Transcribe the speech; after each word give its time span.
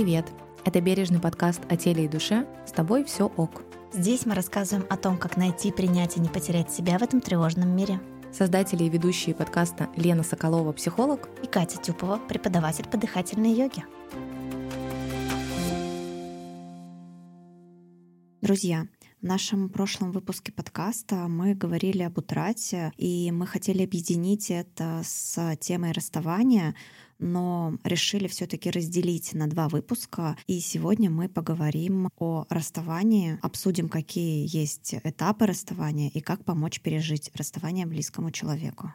Привет! 0.00 0.32
Это 0.64 0.80
бережный 0.80 1.20
подкаст 1.20 1.60
о 1.68 1.76
теле 1.76 2.06
и 2.06 2.08
душе. 2.08 2.46
С 2.66 2.72
тобой 2.72 3.04
все 3.04 3.26
ок. 3.26 3.64
Здесь 3.92 4.24
мы 4.24 4.34
рассказываем 4.34 4.86
о 4.88 4.96
том, 4.96 5.18
как 5.18 5.36
найти, 5.36 5.70
принять 5.70 6.16
и 6.16 6.20
не 6.20 6.30
потерять 6.30 6.72
себя 6.72 6.98
в 6.98 7.02
этом 7.02 7.20
тревожном 7.20 7.76
мире. 7.76 8.00
Создатели 8.32 8.84
и 8.84 8.88
ведущие 8.88 9.34
подкаста 9.34 9.90
Лена 9.96 10.22
Соколова, 10.22 10.72
психолог, 10.72 11.28
И 11.42 11.46
Катя 11.46 11.76
Тюпова, 11.76 12.16
преподаватель 12.16 12.88
по 12.88 12.96
дыхательной 12.96 13.52
йоге. 13.52 13.84
Друзья, 18.40 18.86
в 19.20 19.26
нашем 19.26 19.68
прошлом 19.68 20.12
выпуске 20.12 20.50
подкаста 20.50 21.28
мы 21.28 21.52
говорили 21.52 22.02
об 22.04 22.16
утрате, 22.16 22.90
и 22.96 23.30
мы 23.32 23.46
хотели 23.46 23.82
объединить 23.82 24.50
это 24.50 25.02
с 25.04 25.58
темой 25.60 25.92
расставания, 25.92 26.74
но 27.20 27.78
решили 27.84 28.26
все-таки 28.26 28.70
разделить 28.70 29.32
на 29.34 29.46
два 29.46 29.68
выпуска. 29.68 30.36
И 30.46 30.60
сегодня 30.60 31.10
мы 31.10 31.28
поговорим 31.28 32.08
о 32.18 32.46
расставании, 32.48 33.38
обсудим, 33.42 33.88
какие 33.88 34.46
есть 34.54 34.94
этапы 35.04 35.46
расставания 35.46 36.10
и 36.10 36.20
как 36.20 36.44
помочь 36.44 36.80
пережить 36.80 37.30
расставание 37.34 37.86
близкому 37.86 38.30
человеку. 38.30 38.94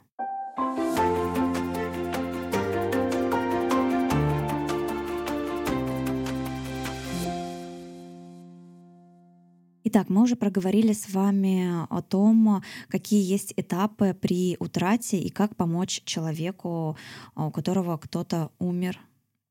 Итак, 9.95 10.09
мы 10.09 10.23
уже 10.23 10.35
проговорили 10.35 10.91
с 10.91 11.09
вами 11.13 11.87
о 11.89 12.01
том, 12.01 12.61
какие 12.89 13.23
есть 13.23 13.53
этапы 13.55 14.13
при 14.13 14.57
утрате 14.59 15.17
и 15.17 15.29
как 15.29 15.55
помочь 15.55 16.01
человеку, 16.03 16.97
у 17.33 17.49
которого 17.49 17.95
кто-то 17.95 18.51
умер 18.59 18.99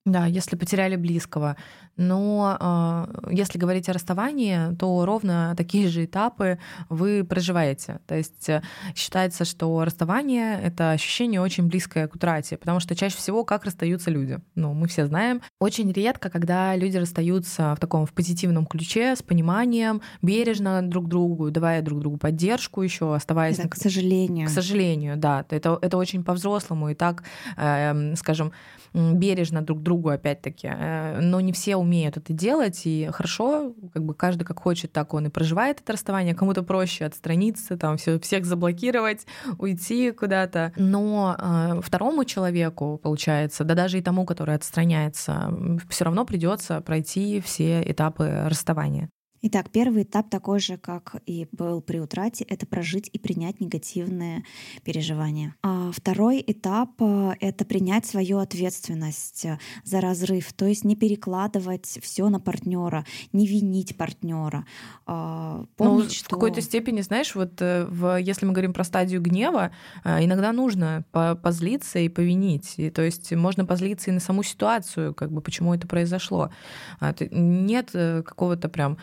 да, 0.05 0.27
если 0.27 0.57
потеряли 0.57 0.97
близкого. 0.97 1.57
Но 1.97 2.59
э, 2.61 3.33
если 3.33 3.59
говорить 3.59 3.89
о 3.89 3.93
расставании, 3.93 4.75
то 4.77 5.07
ровно 5.07 5.55
такие 5.57 5.89
же 5.89 6.05
этапы 6.05 6.59
вы 6.89 7.25
проживаете. 7.25 8.01
То 8.07 8.17
есть 8.17 8.49
э, 8.49 8.63
считается, 8.95 9.45
что 9.45 9.83
расставание— 9.85 10.61
это 10.63 10.91
ощущение 10.91 11.41
очень 11.41 11.69
близкое 11.69 12.09
к 12.09 12.17
утрате, 12.17 12.57
потому 12.57 12.81
что 12.81 12.95
чаще 12.95 13.17
всего 13.17 13.45
как 13.45 13.65
расстаются 13.65 14.11
люди. 14.11 14.41
Ну, 14.57 14.75
мы 14.75 14.89
все 14.89 15.07
знаем. 15.07 15.41
Очень 15.61 15.91
редко, 15.93 16.29
когда 16.31 16.77
люди 16.77 16.97
расстаются 16.97 17.75
в 17.75 17.81
таком 17.81 18.07
в 18.07 18.13
позитивном 18.13 18.67
ключе, 18.67 19.17
с 19.17 19.23
пониманием, 19.23 20.03
бережно 20.21 20.83
друг 20.83 21.09
другу, 21.09 21.51
давая 21.51 21.81
друг 21.81 22.01
другу 22.01 22.19
поддержку 22.19 22.83
еще, 22.83 23.15
оставаясь... 23.15 23.55
Это, 23.55 23.69
на... 23.69 23.71
к 23.71 23.77
сожалению. 23.77 24.49
К 24.49 24.51
сожалению, 24.51 25.17
да. 25.17 25.47
Это, 25.49 25.79
это 25.81 25.97
очень 25.97 26.25
по-взрослому 26.25 26.91
и 26.91 26.95
так, 26.95 27.23
э, 27.57 28.15
скажем, 28.17 28.53
бережно 28.95 29.63
друг 29.63 29.83
другу, 29.83 29.94
опять-таки. 30.09 30.69
Э, 30.71 31.21
но 31.21 31.41
не 31.41 31.53
все 31.53 31.77
умеют 31.77 32.17
это 32.17 32.33
делать, 32.33 32.83
и 32.85 33.09
хорошо, 33.13 33.75
как 33.93 34.05
бы 34.05 34.15
каждый 34.15 34.45
как 34.45 34.61
хочет, 34.61 34.93
так 34.93 35.15
он 35.15 35.27
и 35.27 35.31
проживает 35.31 35.81
это 35.81 35.93
расставание. 35.93 36.35
Кому-то 36.35 36.63
проще 36.63 37.05
отстраниться, 37.05 37.77
там 37.77 37.97
все, 37.97 38.19
всех 38.19 38.45
заблокировать, 38.45 39.27
уйти 39.59 40.11
куда-то. 40.11 40.73
Но 40.77 41.37
э, 41.39 41.81
второму 41.83 42.25
человеку, 42.25 43.01
получается, 43.03 43.65
да 43.65 43.75
даже 43.75 43.99
и 43.99 44.03
тому, 44.03 44.25
который 44.25 44.55
отстраняется, 44.55 45.53
все 45.89 46.05
равно 46.05 46.25
придется 46.25 46.81
пройти 46.81 47.41
все 47.41 47.83
этапы 47.83 48.45
расставания. 48.47 49.09
Итак, 49.47 49.69
первый 49.69 50.05
этап 50.05 50.31
такой 50.31 50.59
же, 50.59 50.79
как 50.79 51.17
и 51.27 51.47
был 51.53 51.83
при 51.83 51.99
утрате, 51.99 52.45
это 52.45 52.65
прожить 52.65 53.11
и 53.13 53.19
принять 53.19 53.61
негативные 53.61 54.43
переживания. 54.85 55.55
А 55.63 55.91
второй 55.93 56.43
этап 56.47 56.93
э,— 57.01 57.35
это 57.41 57.67
принять 57.67 58.07
свою 58.07 58.39
ответственность 58.39 59.45
э, 59.45 59.59
за 59.85 60.01
разрыв, 60.01 60.51
то 60.55 60.65
есть 60.65 60.85
не 60.85 60.97
перекладывать 60.97 61.99
все 62.03 62.31
на 62.31 62.41
партнера, 62.41 63.05
не 63.35 63.47
винить 63.47 63.99
партнера. 63.99 64.65
А, 65.05 65.67
помнить, 65.77 66.05
ну, 66.05 66.11
что... 66.11 66.25
В 66.25 66.29
какой-то 66.29 66.63
степени, 66.63 67.03
знаешь, 67.03 67.35
вот 67.35 67.61
э, 67.61 67.85
в, 67.85 68.19
если 68.19 68.47
мы 68.47 68.53
говорим 68.53 68.73
про 68.73 68.83
стадию 68.83 69.21
гнева, 69.21 69.73
иногда 70.07 70.53
нужно 70.53 71.05
позлиться 71.43 71.99
и 71.99 72.09
повинить. 72.09 72.79
И, 72.79 72.89
то 72.89 73.03
есть 73.03 73.31
можно 73.33 73.67
позлиться 73.67 74.11
и 74.11 74.15
на 74.15 74.21
саму 74.21 74.43
ситуацию, 74.43 75.13
как 75.13 75.31
бы 75.31 75.43
почему 75.43 75.75
это 75.75 75.87
произошло. 75.87 76.49
А, 76.99 77.15
нет 77.31 77.91
какого-то 77.93 78.71
прям 78.71 78.97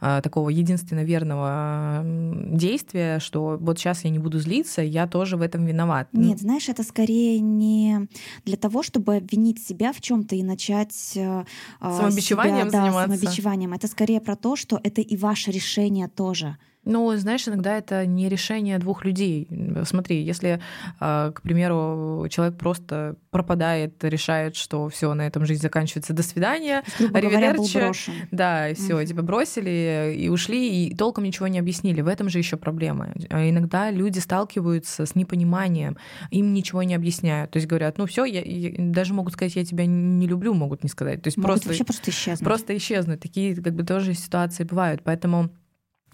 такого 0.00 0.50
единственно 0.50 1.04
верного 1.04 2.02
действия, 2.04 3.18
что 3.18 3.58
вот 3.60 3.78
сейчас 3.78 4.04
я 4.04 4.10
не 4.10 4.18
буду 4.18 4.38
злиться, 4.38 4.82
я 4.82 5.06
тоже 5.06 5.36
в 5.36 5.42
этом 5.42 5.64
виноват. 5.64 6.08
Нет, 6.12 6.40
знаешь, 6.40 6.68
это 6.68 6.82
скорее 6.82 7.40
не 7.40 8.08
для 8.44 8.56
того, 8.56 8.82
чтобы 8.82 9.16
обвинить 9.16 9.64
себя 9.64 9.92
в 9.92 10.00
чем-то 10.00 10.36
и 10.36 10.42
начать 10.42 11.12
э, 11.16 11.44
а, 11.80 11.96
самобичеванием 11.96 12.68
себя, 12.68 12.82
заниматься. 12.82 13.08
Да, 13.08 13.16
самобичеванием. 13.16 13.72
Это 13.72 13.86
скорее 13.86 14.20
про 14.20 14.36
то, 14.36 14.56
что 14.56 14.80
это 14.82 15.00
и 15.00 15.16
ваше 15.16 15.50
решение 15.50 16.08
тоже. 16.08 16.56
Ну, 16.84 17.14
знаешь, 17.16 17.46
иногда 17.46 17.76
это 17.76 18.06
не 18.06 18.28
решение 18.28 18.78
двух 18.78 19.04
людей. 19.04 19.48
Смотри, 19.84 20.22
если, 20.22 20.60
а, 20.98 21.30
к 21.30 21.42
примеру, 21.42 22.26
человек 22.30 22.56
просто 22.56 23.16
пропадает, 23.30 24.02
решает, 24.02 24.56
что 24.56 24.88
все 24.88 25.12
на 25.12 25.26
этом 25.26 25.44
жизнь 25.44 25.60
заканчивается, 25.60 26.14
до 26.14 26.22
свидания, 26.22 26.82
аривидерчи, 27.12 28.12
да, 28.30 28.70
и 28.70 28.74
все, 28.74 28.98
mm. 28.98 29.06
тебя 29.06 29.22
бросили 29.22 30.14
и 30.16 30.28
ушли, 30.30 30.86
и 30.86 30.96
толком 30.96 31.24
ничего 31.24 31.48
не 31.48 31.58
объяснили. 31.58 32.00
В 32.00 32.08
этом 32.08 32.30
же 32.30 32.38
еще 32.38 32.56
проблема. 32.56 33.12
А 33.28 33.48
иногда 33.48 33.90
люди 33.90 34.18
сталкиваются 34.18 35.04
с 35.04 35.14
непониманием, 35.14 35.98
им 36.30 36.54
ничего 36.54 36.82
не 36.82 36.94
объясняют. 36.94 37.50
То 37.50 37.58
есть 37.58 37.68
говорят, 37.68 37.98
ну 37.98 38.06
все, 38.06 38.24
я, 38.24 38.40
я, 38.40 38.72
даже 38.78 39.12
могут 39.12 39.34
сказать, 39.34 39.54
я 39.54 39.64
тебя 39.66 39.84
не 39.84 40.26
люблю, 40.26 40.54
могут 40.54 40.82
не 40.82 40.88
сказать. 40.88 41.22
То 41.22 41.28
есть 41.28 41.36
могут 41.36 41.50
просто 41.50 41.68
вообще 41.68 41.84
просто 41.84 42.10
исчезнуть. 42.10 42.44
Просто 42.44 42.76
исчезнуть. 42.76 43.20
Такие 43.20 43.54
как 43.54 43.74
бы 43.74 43.84
тоже 43.84 44.14
ситуации 44.14 44.64
бывают. 44.64 45.02
Поэтому 45.04 45.50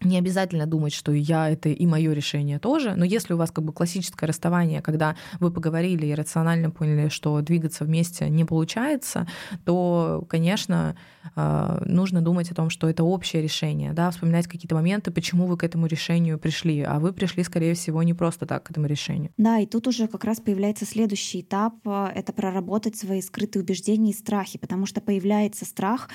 не 0.03 0.19
обязательно 0.19 0.67
думать, 0.67 0.93
что 0.93 1.13
я 1.13 1.51
это 1.51 1.69
и 1.69 1.87
мое 1.87 2.13
решение 2.13 2.59
тоже, 2.59 2.95
но 2.97 3.05
если 3.05 3.33
у 3.35 3.37
вас 3.37 3.51
как 3.51 3.65
бы 3.65 3.73
классическое 3.73 4.29
расставание, 4.29 4.83
когда 4.83 5.17
вы 5.41 5.51
поговорили 5.51 6.07
и 6.07 6.15
рационально 6.15 6.71
поняли, 6.71 7.09
что 7.09 7.41
двигаться 7.41 7.85
вместе 7.85 8.29
не 8.29 8.45
получается, 8.45 9.27
то, 9.65 10.25
конечно, 10.29 10.97
а, 11.35 11.83
нужно 11.85 12.21
думать 12.21 12.51
о 12.51 12.55
том, 12.55 12.71
что 12.71 12.89
это 12.89 13.05
общее 13.05 13.43
решение, 13.43 13.93
да, 13.93 14.11
вспоминать 14.11 14.47
какие-то 14.47 14.75
моменты, 14.75 15.11
почему 15.11 15.47
вы 15.47 15.57
к 15.57 15.65
этому 15.65 15.87
решению 15.87 16.39
пришли, 16.39 16.83
а 16.83 16.99
вы 16.99 17.13
пришли, 17.13 17.43
скорее 17.43 17.75
всего, 17.75 18.03
не 18.03 18.15
просто 18.15 18.47
так 18.47 18.65
к 18.65 18.71
этому 18.71 18.87
решению. 18.87 19.31
Да, 19.37 19.59
и 19.59 19.67
тут 19.67 19.87
уже 19.87 20.09
как 20.09 20.25
раз 20.25 20.41
появляется 20.41 20.85
следующий 20.85 21.41
этап— 21.41 21.75
это 21.87 22.33
проработать 22.33 22.97
свои 22.97 23.23
скрытые 23.23 23.63
убеждения 23.63 24.11
и 24.11 24.15
страхи, 24.15 24.59
потому 24.59 24.87
что 24.87 25.01
появляется 25.01 25.65
страх 25.65 26.09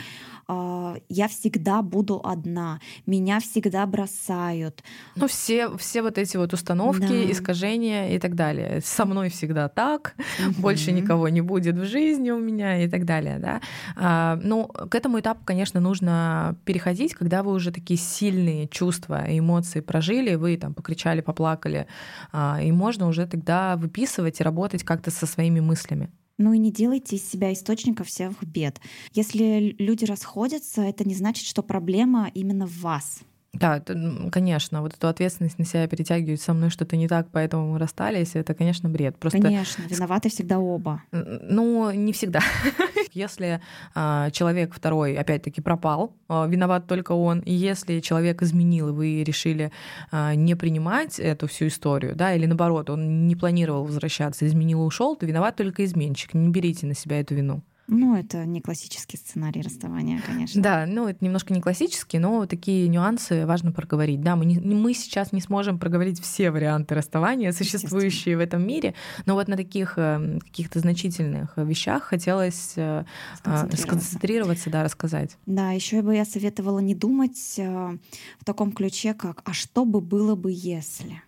«я 1.10 1.28
всегда 1.28 1.82
буду 1.82 2.22
одна», 2.24 2.80
«меня 3.06 3.40
всегда 3.40 3.62
всегда 3.62 3.86
бросают. 3.86 4.84
Ну, 5.16 5.28
все, 5.28 5.78
все 5.78 6.02
вот 6.02 6.18
эти 6.18 6.38
вот 6.38 6.54
установки, 6.54 7.26
да. 7.26 7.32
искажения 7.32 8.16
и 8.16 8.20
так 8.20 8.36
далее. 8.36 8.82
Со 8.84 9.06
мной 9.06 9.30
всегда 9.30 9.70
так, 9.70 10.16
угу. 10.40 10.62
больше 10.62 10.92
никого 10.92 11.30
не 11.30 11.42
будет 11.42 11.76
в 11.76 11.86
жизни 11.86 12.32
у 12.32 12.40
меня 12.40 12.84
и 12.84 12.90
так 12.90 13.06
далее. 13.06 13.40
Да? 13.40 13.62
А, 13.96 14.40
ну, 14.44 14.68
к 14.68 14.96
этому 14.96 15.20
этапу, 15.20 15.42
конечно, 15.46 15.80
нужно 15.80 16.56
переходить, 16.66 17.14
когда 17.14 17.44
вы 17.44 17.54
уже 17.54 17.72
такие 17.72 18.00
сильные 18.00 18.68
чувства 18.68 19.30
и 19.30 19.40
эмоции 19.40 19.82
прожили, 19.82 20.36
вы 20.36 20.58
там 20.58 20.74
покричали, 20.74 21.22
поплакали, 21.22 21.88
а, 22.32 22.60
и 22.62 22.72
можно 22.72 23.08
уже 23.08 23.28
тогда 23.28 23.76
выписывать 23.76 24.40
и 24.40 24.44
работать 24.44 24.84
как-то 24.84 25.12
со 25.12 25.26
своими 25.26 25.60
мыслями. 25.60 26.10
Ну 26.38 26.54
и 26.54 26.58
не 26.58 26.72
делайте 26.72 27.16
из 27.18 27.30
себя 27.30 27.54
источником 27.54 28.06
всех 28.06 28.44
бед. 28.44 28.80
Если 29.14 29.76
люди 29.78 30.06
расходятся, 30.06 30.82
это 30.82 31.08
не 31.08 31.14
значит, 31.14 31.46
что 31.46 31.62
проблема 31.62 32.32
именно 32.34 32.66
в 32.66 32.80
вас. 32.80 33.22
Да, 33.54 33.84
конечно, 34.32 34.82
вот 34.82 34.94
эту 34.94 35.10
ответственность 35.10 35.60
на 35.60 35.66
себя 35.66 35.86
перетягивать 35.86 36.42
со 36.42 36.54
мной 36.54 36.70
что-то 36.70 36.96
не 36.96 37.10
так, 37.10 37.28
поэтому 37.32 37.74
мы 37.74 37.80
расстались, 37.80 38.32
это, 38.36 38.54
конечно, 38.54 38.88
бред. 38.88 39.18
Просто... 39.18 39.42
Конечно, 39.42 39.84
виноваты 39.84 40.30
всегда 40.30 40.60
оба. 40.60 41.04
Ну, 41.12 41.92
не 41.92 42.14
всегда. 42.14 42.40
Если 43.12 43.60
а, 43.94 44.32
человек 44.32 44.74
второй, 44.74 45.16
опять-таки, 45.16 45.60
пропал, 45.60 46.16
а, 46.30 46.48
виноват 46.48 46.88
только 46.88 47.12
он, 47.12 47.40
и 47.40 47.52
если 47.52 48.00
человек 48.00 48.42
изменил, 48.42 48.90
и 48.90 48.92
вы 48.94 49.24
решили 49.24 49.74
а, 50.12 50.34
не 50.34 50.56
принимать 50.56 51.20
эту 51.20 51.48
всю 51.48 51.68
историю, 51.68 52.16
да, 52.16 52.34
или 52.34 52.46
наоборот, 52.46 52.90
он 52.90 53.28
не 53.28 53.36
планировал 53.36 53.84
возвращаться, 53.84 54.48
изменил 54.48 54.84
и 54.84 54.86
ушел, 54.86 55.18
то 55.18 55.26
виноват 55.26 55.58
только 55.58 55.84
изменщик. 55.84 56.34
Не 56.34 56.50
берите 56.50 56.88
на 56.88 56.96
себя 56.96 57.20
эту 57.20 57.36
вину. 57.36 57.64
Ну, 57.94 58.16
это 58.16 58.46
не 58.46 58.62
классический 58.62 59.18
сценарий 59.18 59.62
расставания, 59.62 60.22
конечно. 60.26 60.62
Да, 60.62 60.86
ну 60.88 61.10
это 61.10 61.26
немножко 61.26 61.54
не 61.54 61.60
классический, 61.60 62.20
но 62.20 62.46
такие 62.46 62.88
нюансы 62.88 63.46
важно 63.46 63.74
проговорить. 63.74 64.22
Да, 64.22 64.38
мы, 64.38 64.46
не, 64.46 64.60
мы 64.60 64.94
сейчас 64.94 65.34
не 65.34 65.42
сможем 65.42 65.78
проговорить 65.78 66.22
все 66.22 66.52
варианты 66.52 66.96
расставания, 66.96 67.52
существующие 67.52 68.38
в 68.38 68.40
этом 68.40 68.66
мире, 68.66 68.96
но 69.26 69.34
вот 69.34 69.50
на 69.50 69.58
таких 69.58 69.96
э, 69.98 70.40
каких-то 70.40 70.80
значительных 70.80 71.58
вещах 71.58 72.04
хотелось 72.04 72.76
э, 72.78 73.04
сконцентрироваться, 73.36 73.78
сконцентрироваться 73.78 74.70
да, 74.70 74.84
рассказать. 74.86 75.38
Да, 75.46 75.72
еще 75.72 76.02
бы 76.02 76.16
я 76.16 76.24
советовала 76.24 76.80
не 76.80 76.96
думать 76.96 77.56
э, 77.58 77.98
в 78.40 78.46
таком 78.46 78.72
ключе, 78.72 79.14
как 79.14 79.42
«а 79.44 79.52
что 79.52 79.84
бы 79.84 80.00
было 80.00 80.36
бы, 80.36 80.50
если?». 80.54 81.22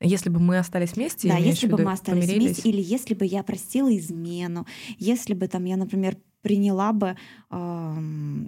Если 0.00 0.30
бы 0.30 0.38
мы 0.38 0.58
остались 0.58 0.92
вместе, 0.92 1.28
да, 1.28 1.36
если 1.36 1.66
бы 1.66 1.78
мы 1.78 1.92
остались 1.92 2.26
помирились. 2.26 2.44
вместе, 2.44 2.68
или 2.68 2.80
если 2.80 3.14
бы 3.14 3.24
я 3.24 3.42
простила 3.42 3.94
измену, 3.96 4.66
если 4.98 5.34
бы 5.34 5.48
там 5.48 5.64
я, 5.64 5.76
например, 5.76 6.16
приняла 6.40 6.92
бы 6.92 7.16
э, 7.50 7.94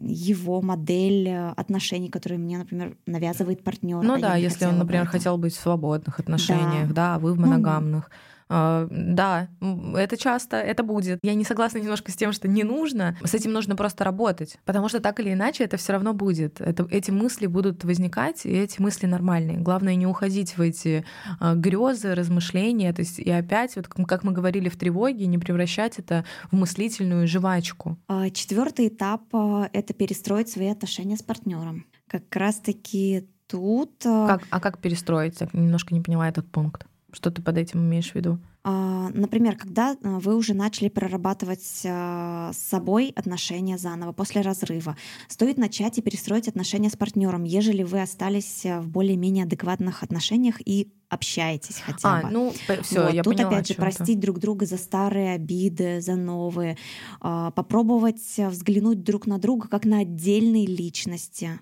его 0.05 0.63
модель 0.63 1.29
отношений, 1.57 2.09
которые 2.09 2.39
мне, 2.39 2.59
например, 2.59 2.97
навязывает 3.07 3.65
партнер. 3.65 4.01
Ну 4.01 4.15
а 4.15 4.19
да, 4.21 4.37
если 4.37 4.65
он, 4.67 4.79
например, 4.79 5.07
хотел 5.07 5.37
быть 5.39 5.55
в 5.55 5.61
свободных 5.61 6.21
отношениях, 6.21 6.89
да, 6.89 7.15
да 7.15 7.19
вы 7.19 7.33
в 7.35 7.39
моногамных. 7.39 8.11
Ну, 8.11 8.17
да, 8.51 9.49
это 9.97 10.17
часто, 10.17 10.57
это 10.57 10.83
будет. 10.83 11.21
Я 11.23 11.35
не 11.35 11.45
согласна 11.45 11.79
немножко 11.79 12.11
с 12.11 12.17
тем, 12.17 12.33
что 12.33 12.49
не 12.49 12.65
нужно. 12.65 13.17
С 13.23 13.35
этим 13.35 13.53
нужно 13.53 13.77
просто 13.77 14.03
работать, 14.03 14.59
потому 14.65 14.89
что 14.89 15.01
так 15.01 15.21
или 15.21 15.33
иначе 15.33 15.65
это 15.65 15.77
все 15.77 15.93
равно 15.93 16.13
будет. 16.15 16.61
Это, 16.61 16.87
эти 16.91 17.13
мысли 17.13 17.47
будут 17.47 17.85
возникать, 17.85 18.45
и 18.45 18.51
эти 18.51 18.81
мысли 18.81 19.07
нормальные. 19.07 19.59
Главное 19.59 19.95
не 19.95 20.07
уходить 20.07 20.57
в 20.57 20.61
эти 20.61 21.05
а, 21.39 21.55
грезы, 21.55 22.15
размышления. 22.15 22.93
То 22.93 23.03
есть 23.03 23.21
и 23.21 23.31
опять, 23.31 23.77
вот 23.77 23.87
как 23.87 24.25
мы 24.25 24.33
говорили 24.33 24.69
в 24.69 24.77
тревоге, 24.77 25.27
не 25.27 25.39
превращать 25.39 25.99
это 25.99 26.25
в 26.51 26.57
мыслительную 26.57 27.29
жвачку. 27.29 27.99
А, 28.09 28.31
Четвертый 28.31 28.89
этап— 28.89 29.23
это 29.73 29.95
перестроить 29.95 30.49
свои 30.49 30.69
отношения 30.69 31.17
с 31.17 31.23
партнером. 31.23 31.87
Как 32.09 32.35
раз-таки 32.35 33.29
тут... 33.47 33.93
Как, 34.03 34.43
а 34.51 34.61
как 34.61 34.79
перестроить? 34.79 35.41
Я 35.41 35.49
немножко 35.53 35.95
не 35.95 36.01
поняла 36.01 36.29
этот 36.29 36.51
пункт. 36.51 36.87
Что 37.13 37.31
ты 37.31 37.43
под 37.43 37.59
этим 37.59 37.81
имеешь 37.81 38.13
в 38.13 38.15
виду? 38.15 38.39
А, 38.63 39.09
например, 39.15 39.57
когда 39.57 39.97
а, 40.03 40.19
вы 40.19 40.37
уже 40.37 40.53
начали 40.53 40.91
прорабатывать 40.91 41.83
а, 41.87 42.53
с 42.53 42.59
собой 42.59 43.13
отношения 43.17 43.79
заново 43.79 44.13
после 44.13 44.43
разрыва, 44.43 44.97
стоит 45.29 45.57
начать 45.57 45.97
и 45.97 46.03
перестроить 46.03 46.47
отношения 46.47 46.91
с 46.91 46.97
партнером, 46.97 47.45
ежели 47.45 47.83
вы 47.83 48.03
остались 48.03 48.65
в 48.65 48.87
более-менее 48.87 49.45
адекватных 49.45 50.03
отношениях 50.03 50.57
и 50.63 50.93
общаетесь 51.09 51.81
хотя 51.81 52.21
бы. 52.21 52.29
А, 52.29 52.31
ну 52.31 52.53
все, 52.83 53.05
вот. 53.05 53.15
я 53.15 53.23
Тут 53.23 53.37
поняла, 53.37 53.51
опять 53.51 53.69
же 53.69 53.75
простить 53.75 54.21
друг 54.21 54.39
друга 54.39 54.67
за 54.67 54.77
старые 54.77 55.33
обиды, 55.33 56.03
за 56.03 56.17
новые, 56.17 56.77
попробовать 57.21 58.37
взглянуть 58.37 59.03
друг 59.03 59.27
на 59.27 59.39
друга 59.39 59.69
как 59.69 59.87
на 59.87 60.01
отдельные 60.01 60.67
личности 60.67 61.61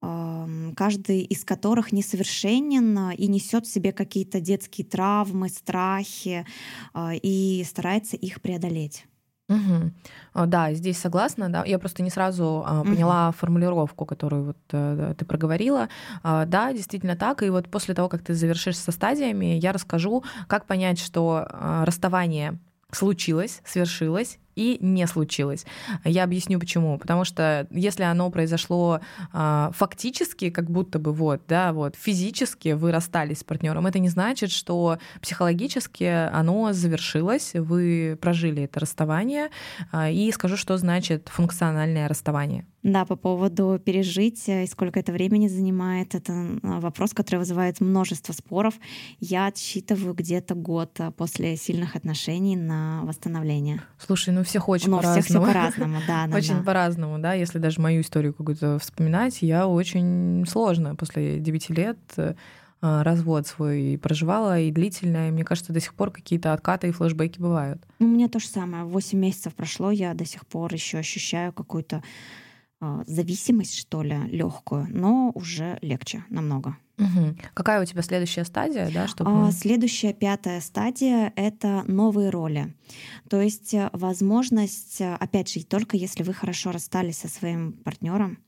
каждый 0.00 1.22
из 1.22 1.44
которых 1.44 1.92
несовершенен 1.92 3.10
и 3.10 3.26
несет 3.26 3.66
в 3.66 3.72
себе 3.72 3.92
какие-то 3.92 4.40
детские 4.40 4.86
травмы, 4.86 5.48
страхи 5.48 6.46
а, 6.92 7.12
и 7.14 7.64
старается 7.64 8.16
их 8.16 8.40
преодолеть. 8.40 9.06
Угу. 9.48 10.46
Да, 10.46 10.74
здесь 10.74 10.98
согласна. 10.98 11.48
Да. 11.48 11.64
Я 11.64 11.78
просто 11.78 12.02
не 12.02 12.10
сразу 12.10 12.64
а, 12.66 12.82
поняла 12.82 13.28
угу. 13.28 13.36
формулировку, 13.38 14.04
которую 14.04 14.44
вот 14.46 14.58
а, 14.72 15.14
ты 15.14 15.24
проговорила. 15.24 15.88
А, 16.22 16.46
да, 16.46 16.72
действительно 16.72 17.16
так. 17.16 17.42
И 17.42 17.50
вот 17.50 17.68
после 17.70 17.94
того, 17.94 18.08
как 18.08 18.22
ты 18.22 18.34
завершишь 18.34 18.78
со 18.78 18.90
стадиями, 18.90 19.58
я 19.58 19.72
расскажу, 19.72 20.24
как 20.48 20.66
понять, 20.66 20.98
что 20.98 21.46
а, 21.48 21.84
расставание 21.84 22.58
случилось, 22.90 23.62
свершилось, 23.64 24.38
и 24.56 24.78
не 24.80 25.06
случилось. 25.06 25.64
Я 26.04 26.24
объясню 26.24 26.58
почему. 26.58 26.98
Потому 26.98 27.24
что 27.24 27.68
если 27.70 28.02
оно 28.02 28.30
произошло 28.30 29.00
э, 29.32 29.70
фактически, 29.72 30.50
как 30.50 30.70
будто 30.70 30.98
бы 30.98 31.12
вот, 31.12 31.42
да, 31.46 31.72
вот 31.72 31.94
физически 31.94 32.70
вы 32.70 32.90
расстались 32.90 33.40
с 33.40 33.44
партнером, 33.44 33.86
это 33.86 33.98
не 33.98 34.08
значит, 34.08 34.50
что 34.50 34.98
психологически 35.20 36.04
оно 36.32 36.72
завершилось, 36.72 37.52
вы 37.54 38.18
прожили 38.20 38.64
это 38.64 38.80
расставание. 38.80 39.50
Э, 39.92 40.10
и 40.10 40.32
скажу, 40.32 40.56
что 40.56 40.76
значит 40.78 41.28
функциональное 41.28 42.08
расставание. 42.08 42.66
Да, 42.82 43.04
по 43.04 43.16
поводу 43.16 43.80
пережить 43.84 44.44
и 44.46 44.64
сколько 44.68 45.00
это 45.00 45.10
времени 45.10 45.48
занимает, 45.48 46.14
это 46.14 46.32
вопрос, 46.62 47.14
который 47.14 47.40
вызывает 47.40 47.80
множество 47.80 48.32
споров. 48.32 48.74
Я 49.18 49.46
отсчитываю 49.46 50.14
где-то 50.14 50.54
год 50.54 51.00
после 51.16 51.56
сильных 51.56 51.96
отношений 51.96 52.54
на 52.54 53.02
восстановление. 53.02 53.82
Слушай, 53.98 54.32
ну 54.32 54.44
всех 54.46 54.68
очень 54.68 54.90
Но 54.90 54.98
по-разному. 54.98 55.22
всех 55.22 55.36
все 55.36 55.46
по-разному, 55.46 55.98
да, 56.06 56.26
да. 56.30 56.36
Очень 56.36 56.56
да. 56.56 56.62
по-разному, 56.62 57.18
да. 57.18 57.34
Если 57.34 57.58
даже 57.58 57.80
мою 57.80 58.00
историю 58.00 58.34
какую-то 58.34 58.78
вспоминать, 58.78 59.42
я 59.42 59.66
очень 59.66 60.44
сложно 60.48 60.96
после 60.96 61.38
9 61.38 61.70
лет 61.70 61.98
э, 62.16 62.34
развод 62.80 63.46
свой 63.46 63.98
проживала 64.02 64.58
и 64.60 64.70
длительно. 64.70 65.28
И 65.28 65.30
мне 65.30 65.44
кажется, 65.44 65.72
до 65.72 65.80
сих 65.80 65.94
пор 65.94 66.10
какие-то 66.10 66.52
откаты 66.52 66.88
и 66.88 66.92
флешбеки 66.92 67.38
бывают. 67.40 67.82
Ну, 67.98 68.06
у 68.06 68.10
меня 68.10 68.28
то 68.28 68.38
же 68.38 68.48
самое. 68.48 68.84
Восемь 68.84 69.18
месяцев 69.18 69.54
прошло, 69.54 69.90
я 69.90 70.14
до 70.14 70.24
сих 70.24 70.46
пор 70.46 70.72
еще 70.72 70.98
ощущаю 70.98 71.52
какую-то 71.52 72.02
э, 72.80 73.04
зависимость, 73.06 73.78
что 73.78 74.02
ли, 74.02 74.16
легкую, 74.30 74.86
но 74.90 75.30
уже 75.34 75.78
легче 75.82 76.24
намного. 76.30 76.76
Угу. 76.98 77.36
Какая 77.52 77.82
у 77.82 77.84
тебя 77.84 78.02
следующая 78.02 78.44
стадия, 78.44 78.90
да, 78.92 79.06
чтобы... 79.06 79.48
А, 79.48 79.52
следующая 79.52 80.14
пятая 80.14 80.60
стадия— 80.60 81.32
это 81.36 81.84
новые 81.86 82.30
роли. 82.30 82.74
То 83.28 83.40
есть 83.40 83.74
э, 83.74 83.90
возможность, 83.92 85.00
э, 85.00 85.14
опять 85.14 85.52
же, 85.52 85.64
только 85.64 85.96
если 85.96 86.22
вы 86.22 86.32
хорошо 86.32 86.72
расстались 86.72 87.18
со 87.18 87.28
своим 87.28 87.72
партнером, 87.72 88.38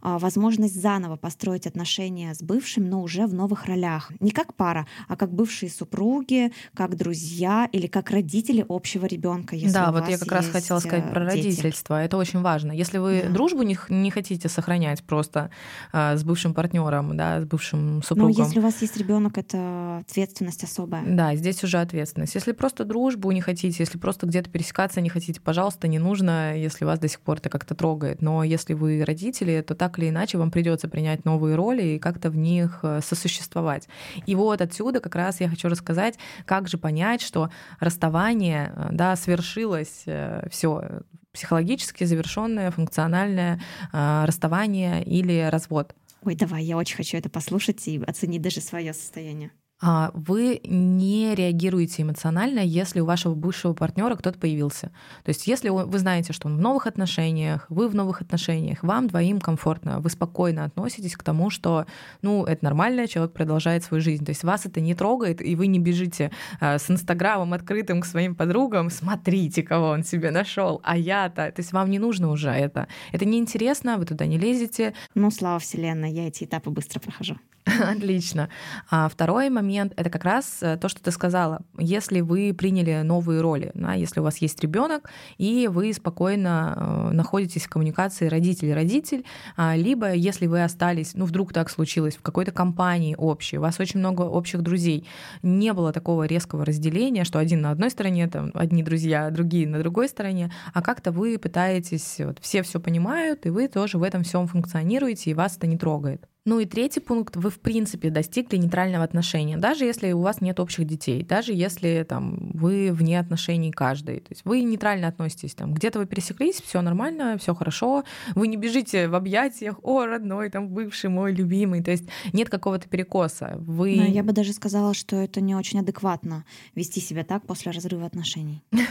а, 0.00 0.18
возможность 0.18 0.80
заново 0.80 1.16
построить 1.16 1.66
отношения 1.66 2.34
с 2.34 2.42
бывшим, 2.42 2.88
но 2.88 3.02
уже 3.02 3.26
в 3.26 3.34
новых 3.34 3.66
ролях. 3.66 4.12
Не 4.20 4.30
как 4.30 4.54
пара, 4.54 4.86
а 5.08 5.16
как 5.16 5.32
бывшие 5.32 5.70
супруги, 5.70 6.52
как 6.74 6.96
друзья 6.96 7.68
или 7.72 7.86
как 7.86 8.10
родители 8.10 8.64
общего 8.68 9.06
ребенка. 9.06 9.56
Да, 9.72 9.92
вот 9.92 10.08
я 10.08 10.18
как 10.18 10.32
раз 10.32 10.48
хотела 10.48 10.78
сказать 10.78 11.10
про 11.10 11.30
дети. 11.30 11.46
родительство. 11.46 12.02
Это 12.02 12.16
очень 12.16 12.40
важно. 12.40 12.72
Если 12.72 12.98
вы 12.98 13.22
да. 13.24 13.30
дружбу 13.30 13.62
не, 13.62 13.78
не 13.88 14.10
хотите 14.10 14.48
сохранять 14.48 15.02
просто 15.02 15.50
а, 15.92 16.16
с 16.16 16.24
бывшим 16.24 16.54
партнером, 16.54 17.16
да, 17.16 17.40
с 17.40 17.44
бывшим 17.44 17.96
ну, 17.96 18.02
супругом. 18.02 18.34
Ну, 18.36 18.44
если 18.44 18.58
у 18.58 18.62
вас 18.62 18.80
есть 18.82 18.96
ребенок, 18.96 19.38
это 19.38 19.98
ответственность 19.98 20.64
особая. 20.64 21.04
Да, 21.06 21.34
здесь 21.36 21.62
уже 21.64 21.78
ответственность. 21.78 22.34
Если 22.34 22.52
просто 22.52 22.84
дружбу 22.84 23.30
не 23.32 23.40
хотите, 23.40 23.81
если 23.82 23.98
просто 23.98 24.26
где-то 24.26 24.50
пересекаться 24.50 25.00
не 25.00 25.08
хотите, 25.08 25.40
пожалуйста, 25.40 25.88
не 25.88 25.98
нужно, 25.98 26.56
если 26.56 26.84
вас 26.84 26.98
до 26.98 27.08
сих 27.08 27.20
пор 27.20 27.38
это 27.38 27.50
как-то 27.50 27.74
трогает. 27.74 28.22
Но 28.22 28.42
если 28.44 28.74
вы 28.74 29.04
родители, 29.04 29.60
то 29.60 29.74
так 29.74 29.98
или 29.98 30.08
иначе 30.08 30.38
вам 30.38 30.50
придется 30.50 30.88
принять 30.88 31.24
новые 31.24 31.56
роли 31.56 31.82
и 31.82 31.98
как-то 31.98 32.30
в 32.30 32.36
них 32.36 32.80
э, 32.82 33.00
сосуществовать. 33.02 33.88
И 34.26 34.34
вот 34.34 34.60
отсюда 34.60 35.00
как 35.00 35.14
раз 35.14 35.40
я 35.40 35.48
хочу 35.48 35.68
рассказать, 35.68 36.18
как 36.46 36.68
же 36.68 36.78
понять, 36.78 37.20
что 37.20 37.50
расставание, 37.80 38.72
э, 38.74 38.88
да, 38.92 39.16
свершилось 39.16 40.02
э, 40.06 40.48
все 40.50 41.02
психологически 41.32 42.04
завершенное 42.04 42.70
функциональное 42.70 43.58
расставание 43.90 45.02
или 45.02 45.48
развод. 45.50 45.94
Ой, 46.24 46.34
давай, 46.34 46.62
я 46.62 46.76
очень 46.76 46.96
хочу 46.96 47.16
это 47.16 47.30
послушать 47.30 47.88
и 47.88 48.02
оценить 48.06 48.42
даже 48.42 48.60
свое 48.60 48.92
состояние. 48.92 49.50
А, 49.84 50.12
вы 50.14 50.60
не 50.62 51.34
реагируете 51.34 52.02
эмоционально, 52.02 52.60
если 52.60 53.00
у 53.00 53.04
вашего 53.04 53.34
бывшего 53.34 53.74
партнера 53.74 54.14
кто-то 54.14 54.38
появился. 54.38 54.92
То 55.24 55.30
есть, 55.30 55.48
если 55.48 55.70
вы 55.70 55.98
знаете, 55.98 56.32
что 56.32 56.46
он 56.46 56.56
в 56.56 56.60
новых 56.60 56.86
отношениях, 56.86 57.66
вы 57.68 57.88
в 57.88 57.94
новых 57.96 58.22
отношениях, 58.22 58.84
вам 58.84 59.08
двоим 59.08 59.40
комфортно, 59.40 59.98
вы 59.98 60.08
спокойно 60.08 60.64
относитесь 60.64 61.16
к 61.16 61.24
тому, 61.24 61.50
что, 61.50 61.86
ну, 62.22 62.44
это 62.44 62.64
нормально, 62.64 63.08
человек 63.08 63.32
продолжает 63.32 63.82
свою 63.82 64.00
жизнь. 64.00 64.24
То 64.24 64.30
есть 64.30 64.44
вас 64.44 64.66
это 64.66 64.80
не 64.80 64.94
трогает, 64.94 65.44
и 65.44 65.56
вы 65.56 65.66
не 65.66 65.80
бежите 65.80 66.30
а, 66.60 66.78
с 66.78 66.88
Инстаграмом 66.88 67.52
открытым 67.52 68.02
к 68.02 68.06
своим 68.06 68.36
подругам, 68.36 68.88
смотрите, 68.88 69.64
кого 69.64 69.88
он 69.88 70.04
себе 70.04 70.30
нашел, 70.30 70.80
а 70.84 70.96
я-то. 70.96 71.50
То 71.50 71.60
есть 71.60 71.72
вам 71.72 71.90
не 71.90 71.98
нужно 71.98 72.30
уже 72.30 72.50
это. 72.50 72.86
Это 73.10 73.24
неинтересно, 73.24 73.98
вы 73.98 74.06
туда 74.06 74.26
не 74.26 74.38
лезете. 74.38 74.94
Ну, 75.16 75.32
слава 75.32 75.58
Вселенной, 75.58 76.12
я 76.12 76.28
эти 76.28 76.44
этапы 76.44 76.70
быстро 76.70 77.00
прохожу. 77.00 77.36
Отлично. 77.96 78.48
А 78.90 79.08
второй 79.08 79.48
момент 79.48 79.92
это 79.96 80.10
как 80.10 80.24
раз 80.24 80.58
э, 80.62 80.76
то, 80.76 80.88
что 80.88 81.00
ты 81.00 81.12
сказала. 81.12 81.62
Если 81.78 82.20
вы 82.20 82.52
приняли 82.54 83.02
новые 83.02 83.40
роли, 83.40 83.70
да, 83.74 83.94
если 83.94 84.20
у 84.20 84.24
вас 84.24 84.38
есть 84.38 84.60
ребенок, 84.60 85.10
и 85.38 85.68
вы 85.68 85.92
спокойно 85.92 86.74
э, 86.76 87.12
находитесь 87.12 87.66
в 87.66 87.68
коммуникации 87.68 88.26
родитель-родитель, 88.26 89.24
а, 89.56 89.76
либо 89.76 90.12
если 90.12 90.46
вы 90.46 90.64
остались, 90.64 91.14
ну 91.14 91.24
вдруг 91.24 91.52
так 91.52 91.70
случилось, 91.70 92.16
в 92.16 92.22
какой-то 92.22 92.50
компании 92.50 93.14
общей, 93.16 93.58
у 93.58 93.60
вас 93.60 93.78
очень 93.78 94.00
много 94.00 94.22
общих 94.22 94.62
друзей, 94.62 95.06
не 95.42 95.72
было 95.72 95.92
такого 95.92 96.24
резкого 96.24 96.64
разделения, 96.64 97.22
что 97.24 97.38
один 97.38 97.60
на 97.60 97.70
одной 97.70 97.90
стороне, 97.90 98.26
там, 98.26 98.50
одни 98.54 98.82
друзья, 98.82 99.30
другие 99.30 99.68
на 99.68 99.78
другой 99.78 100.08
стороне, 100.08 100.52
а 100.74 100.82
как-то 100.82 101.12
вы 101.12 101.38
пытаетесь, 101.38 102.16
вот, 102.18 102.38
все 102.40 102.62
все 102.62 102.80
понимают, 102.80 103.46
и 103.46 103.50
вы 103.50 103.68
тоже 103.68 103.98
в 103.98 104.02
этом 104.02 104.24
всем 104.24 104.48
функционируете, 104.48 105.30
и 105.30 105.34
вас 105.34 105.56
это 105.56 105.68
не 105.68 105.78
трогает. 105.78 106.31
Ну 106.44 106.58
и 106.58 106.66
третий 106.66 106.98
пункт, 106.98 107.36
вы 107.36 107.50
в 107.50 107.60
принципе 107.60 108.10
достигли 108.10 108.56
нейтрального 108.56 109.04
отношения, 109.04 109.56
даже 109.56 109.84
если 109.84 110.10
у 110.10 110.22
вас 110.22 110.40
нет 110.40 110.58
общих 110.58 110.84
детей, 110.88 111.22
даже 111.22 111.52
если 111.52 112.04
там 112.08 112.50
вы 112.52 112.90
вне 112.92 113.20
отношений 113.20 113.70
каждый, 113.70 114.18
то 114.18 114.26
есть 114.30 114.44
вы 114.44 114.62
нейтрально 114.62 115.06
относитесь, 115.06 115.54
там 115.54 115.72
где-то 115.72 116.00
вы 116.00 116.06
пересеклись, 116.06 116.60
все 116.60 116.80
нормально, 116.80 117.38
все 117.38 117.54
хорошо, 117.54 118.02
вы 118.34 118.48
не 118.48 118.56
бежите 118.56 119.06
в 119.06 119.14
объятиях, 119.14 119.76
о, 119.84 120.04
родной, 120.04 120.50
там 120.50 120.68
бывший 120.68 121.10
мой 121.10 121.32
любимый, 121.32 121.80
то 121.80 121.92
есть 121.92 122.08
нет 122.32 122.50
какого-то 122.50 122.88
перекоса. 122.88 123.54
Вы... 123.58 123.94
Но 123.98 124.04
я 124.04 124.24
бы 124.24 124.32
даже 124.32 124.52
сказала, 124.52 124.94
что 124.94 125.14
это 125.14 125.40
не 125.40 125.54
очень 125.54 125.78
адекватно 125.78 126.44
вести 126.74 127.00
себя 127.00 127.22
так 127.22 127.46
после 127.46 127.70
разрыва 127.70 128.06
отношений. 128.06 128.64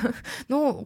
Ну, 0.47 0.85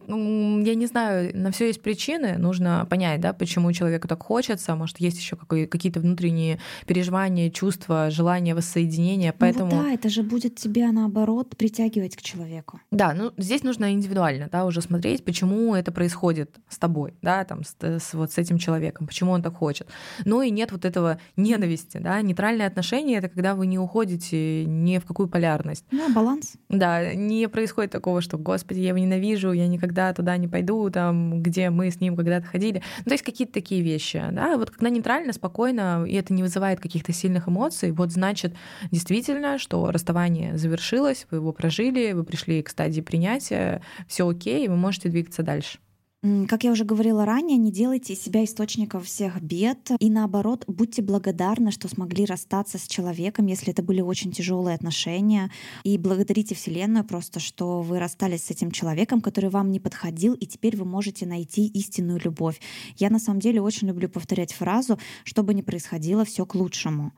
я 0.64 0.74
не 0.74 0.86
знаю, 0.86 1.36
на 1.36 1.50
все 1.50 1.66
есть 1.66 1.82
причины, 1.82 2.38
нужно 2.38 2.86
понять, 2.88 3.20
да, 3.20 3.32
почему 3.32 3.72
человеку 3.72 4.06
так 4.06 4.22
хочется, 4.22 4.74
может 4.74 4.98
есть 4.98 5.18
еще 5.18 5.36
какие-то 5.36 6.00
внутренние 6.00 6.55
ощущение, 6.56 6.86
переживание, 6.86 7.50
чувство, 7.50 8.10
желание 8.10 8.54
воссоединения. 8.54 9.32
Ну 9.32 9.36
Поэтому... 9.38 9.70
вот 9.70 9.84
да, 9.84 9.92
это 9.92 10.08
же 10.08 10.22
будет 10.22 10.56
тебя 10.56 10.92
наоборот 10.92 11.56
притягивать 11.56 12.16
к 12.16 12.22
человеку. 12.22 12.80
Да, 12.90 13.14
ну 13.14 13.32
здесь 13.36 13.62
нужно 13.62 13.92
индивидуально, 13.92 14.48
да, 14.50 14.64
уже 14.64 14.80
смотреть, 14.80 15.24
почему 15.24 15.74
это 15.74 15.92
происходит 15.92 16.56
с 16.68 16.78
тобой, 16.78 17.14
да, 17.22 17.44
там, 17.44 17.62
с, 17.64 17.76
с, 17.80 18.14
вот 18.14 18.32
с 18.32 18.38
этим 18.38 18.58
человеком, 18.58 19.06
почему 19.06 19.32
он 19.32 19.42
так 19.42 19.54
хочет. 19.54 19.88
Ну 20.24 20.42
и 20.42 20.50
нет 20.50 20.72
вот 20.72 20.84
этого 20.84 21.18
ненависти, 21.36 21.98
да, 21.98 22.20
нейтральные 22.22 22.66
отношения— 22.66 23.16
это 23.18 23.28
когда 23.28 23.54
вы 23.54 23.66
не 23.66 23.78
уходите 23.78 24.64
ни 24.64 24.98
в 24.98 25.04
какую 25.04 25.28
полярность. 25.28 25.84
Ну, 25.90 26.12
баланс. 26.12 26.54
Да, 26.68 27.14
не 27.14 27.48
происходит 27.48 27.92
такого, 27.92 28.20
что, 28.20 28.38
господи, 28.38 28.80
я 28.80 28.88
его 28.88 28.98
ненавижу, 28.98 29.52
я 29.52 29.66
никогда 29.66 30.12
туда 30.12 30.36
не 30.36 30.48
пойду, 30.48 30.90
там, 30.90 31.42
где 31.42 31.70
мы 31.70 31.90
с 31.90 32.00
ним 32.00 32.16
когда-то 32.16 32.46
ходили. 32.46 32.82
Ну, 32.98 33.04
то 33.04 33.12
есть 33.12 33.24
какие-то 33.24 33.52
такие 33.52 33.82
вещи, 33.82 34.22
да, 34.32 34.56
вот 34.56 34.70
когда 34.70 34.90
нейтрально, 34.90 35.32
спокойно, 35.32 36.04
и 36.06 36.14
это 36.14 36.32
не 36.32 36.42
вызывает 36.46 36.80
каких-то 36.80 37.12
сильных 37.12 37.48
эмоций, 37.48 37.90
вот 37.90 38.12
значит 38.12 38.54
действительно, 38.90 39.58
что 39.58 39.90
расставание 39.90 40.56
завершилось, 40.56 41.26
вы 41.30 41.38
его 41.38 41.52
прожили, 41.52 42.12
вы 42.12 42.24
пришли 42.24 42.62
к 42.62 42.68
стадии 42.68 43.00
принятия, 43.00 43.82
все 44.08 44.28
окей, 44.28 44.64
и 44.64 44.68
вы 44.68 44.76
можете 44.76 45.08
двигаться 45.08 45.42
дальше. 45.42 45.78
Как 46.22 46.64
я 46.64 46.72
уже 46.72 46.84
говорила 46.84 47.24
ранее, 47.24 47.58
не 47.58 47.70
делайте 47.70 48.14
из 48.14 48.22
себя 48.22 48.42
источником 48.42 49.02
всех 49.02 49.40
бед. 49.40 49.90
И 50.00 50.10
наоборот, 50.10 50.64
будьте 50.66 51.02
благодарны, 51.02 51.70
что 51.70 51.88
смогли 51.88 52.24
расстаться 52.24 52.78
с 52.78 52.88
человеком, 52.88 53.46
если 53.46 53.72
это 53.72 53.82
были 53.82 54.00
очень 54.00 54.32
тяжелые 54.32 54.74
отношения. 54.74 55.52
И 55.84 55.98
благодарите 55.98 56.54
Вселенную 56.54 57.04
просто, 57.04 57.38
что 57.38 57.82
вы 57.82 57.98
расстались 57.98 58.44
с 58.44 58.50
этим 58.50 58.70
человеком, 58.70 59.20
который 59.20 59.50
вам 59.50 59.70
не 59.70 59.78
подходил, 59.78 60.34
и 60.34 60.46
теперь 60.46 60.76
вы 60.76 60.84
можете 60.84 61.26
найти 61.26 61.66
истинную 61.66 62.20
любовь. 62.24 62.60
Я 62.96 63.10
на 63.10 63.18
самом 63.18 63.40
деле 63.40 63.60
очень 63.60 63.88
люблю 63.88 64.08
повторять 64.08 64.52
фразу, 64.52 64.98
что 65.22 65.42
бы 65.42 65.54
ни 65.54 65.62
происходило, 65.62 66.24
все 66.24 66.44
к 66.46 66.54
лучшему. 66.54 67.12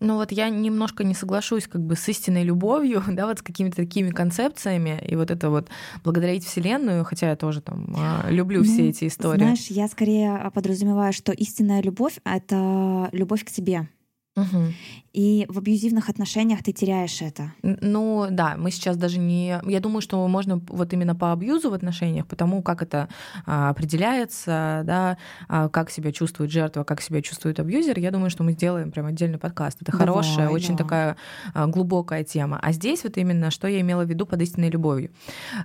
Ну 0.00 0.14
вот 0.14 0.30
я 0.30 0.48
немножко 0.48 1.02
не 1.02 1.14
соглашусь 1.14 1.66
как 1.66 1.82
бы 1.82 1.96
с 1.96 2.08
истинной 2.08 2.44
любовью, 2.44 3.02
да, 3.08 3.26
вот 3.26 3.40
с 3.40 3.42
какими-то 3.42 3.76
такими 3.76 4.10
концепциями, 4.10 5.02
и 5.06 5.16
вот 5.16 5.30
это 5.30 5.50
вот 5.50 5.68
благодарить 6.04 6.44
Вселенную, 6.44 7.04
хотя 7.04 7.30
я 7.30 7.36
тоже 7.36 7.60
там 7.60 7.94
а, 7.96 8.30
люблю 8.30 8.60
ну, 8.60 8.64
все 8.64 8.88
эти 8.88 9.08
истории. 9.08 9.38
Знаешь, 9.38 9.66
я 9.68 9.88
скорее 9.88 10.50
подразумеваю, 10.54 11.12
что 11.12 11.32
истинная 11.32 11.82
любовь— 11.82 12.18
это 12.24 13.08
любовь 13.12 13.44
к 13.44 13.50
тебе. 13.50 13.88
Угу. 14.36 14.72
И 15.18 15.46
в 15.48 15.58
абьюзивных 15.58 16.08
отношениях 16.08 16.62
ты 16.62 16.70
теряешь 16.72 17.22
это. 17.22 17.52
Ну 17.62 18.28
да, 18.30 18.54
мы 18.56 18.70
сейчас 18.70 18.96
даже 18.96 19.18
не... 19.18 19.60
Я 19.66 19.80
думаю, 19.80 20.00
что 20.00 20.24
можно 20.28 20.60
вот 20.68 20.92
именно 20.92 21.16
по 21.16 21.32
абьюзу 21.32 21.70
в 21.70 21.74
отношениях, 21.74 22.24
потому 22.28 22.62
как 22.62 22.82
это 22.82 23.08
а, 23.44 23.70
определяется, 23.70 24.82
да, 24.84 25.18
а, 25.48 25.68
как 25.70 25.90
себя 25.90 26.12
чувствует 26.12 26.52
жертва, 26.52 26.84
как 26.84 27.02
себя 27.02 27.20
чувствует 27.20 27.58
абьюзер, 27.58 27.98
я 27.98 28.12
думаю, 28.12 28.30
что 28.30 28.44
мы 28.44 28.52
сделаем 28.52 28.92
прям 28.92 29.06
отдельный 29.06 29.38
подкаст. 29.38 29.82
Это 29.82 29.90
Давай, 29.90 30.06
хорошая, 30.06 30.46
да. 30.46 30.52
очень 30.52 30.76
такая 30.76 31.16
а, 31.52 31.66
глубокая 31.66 32.22
тема. 32.22 32.60
А 32.62 32.70
здесь 32.70 33.02
вот 33.02 33.16
именно, 33.16 33.50
что 33.50 33.66
я 33.66 33.80
имела 33.80 34.04
в 34.04 34.08
виду 34.08 34.24
под 34.24 34.40
истинной 34.40 34.70
любовью. 34.70 35.10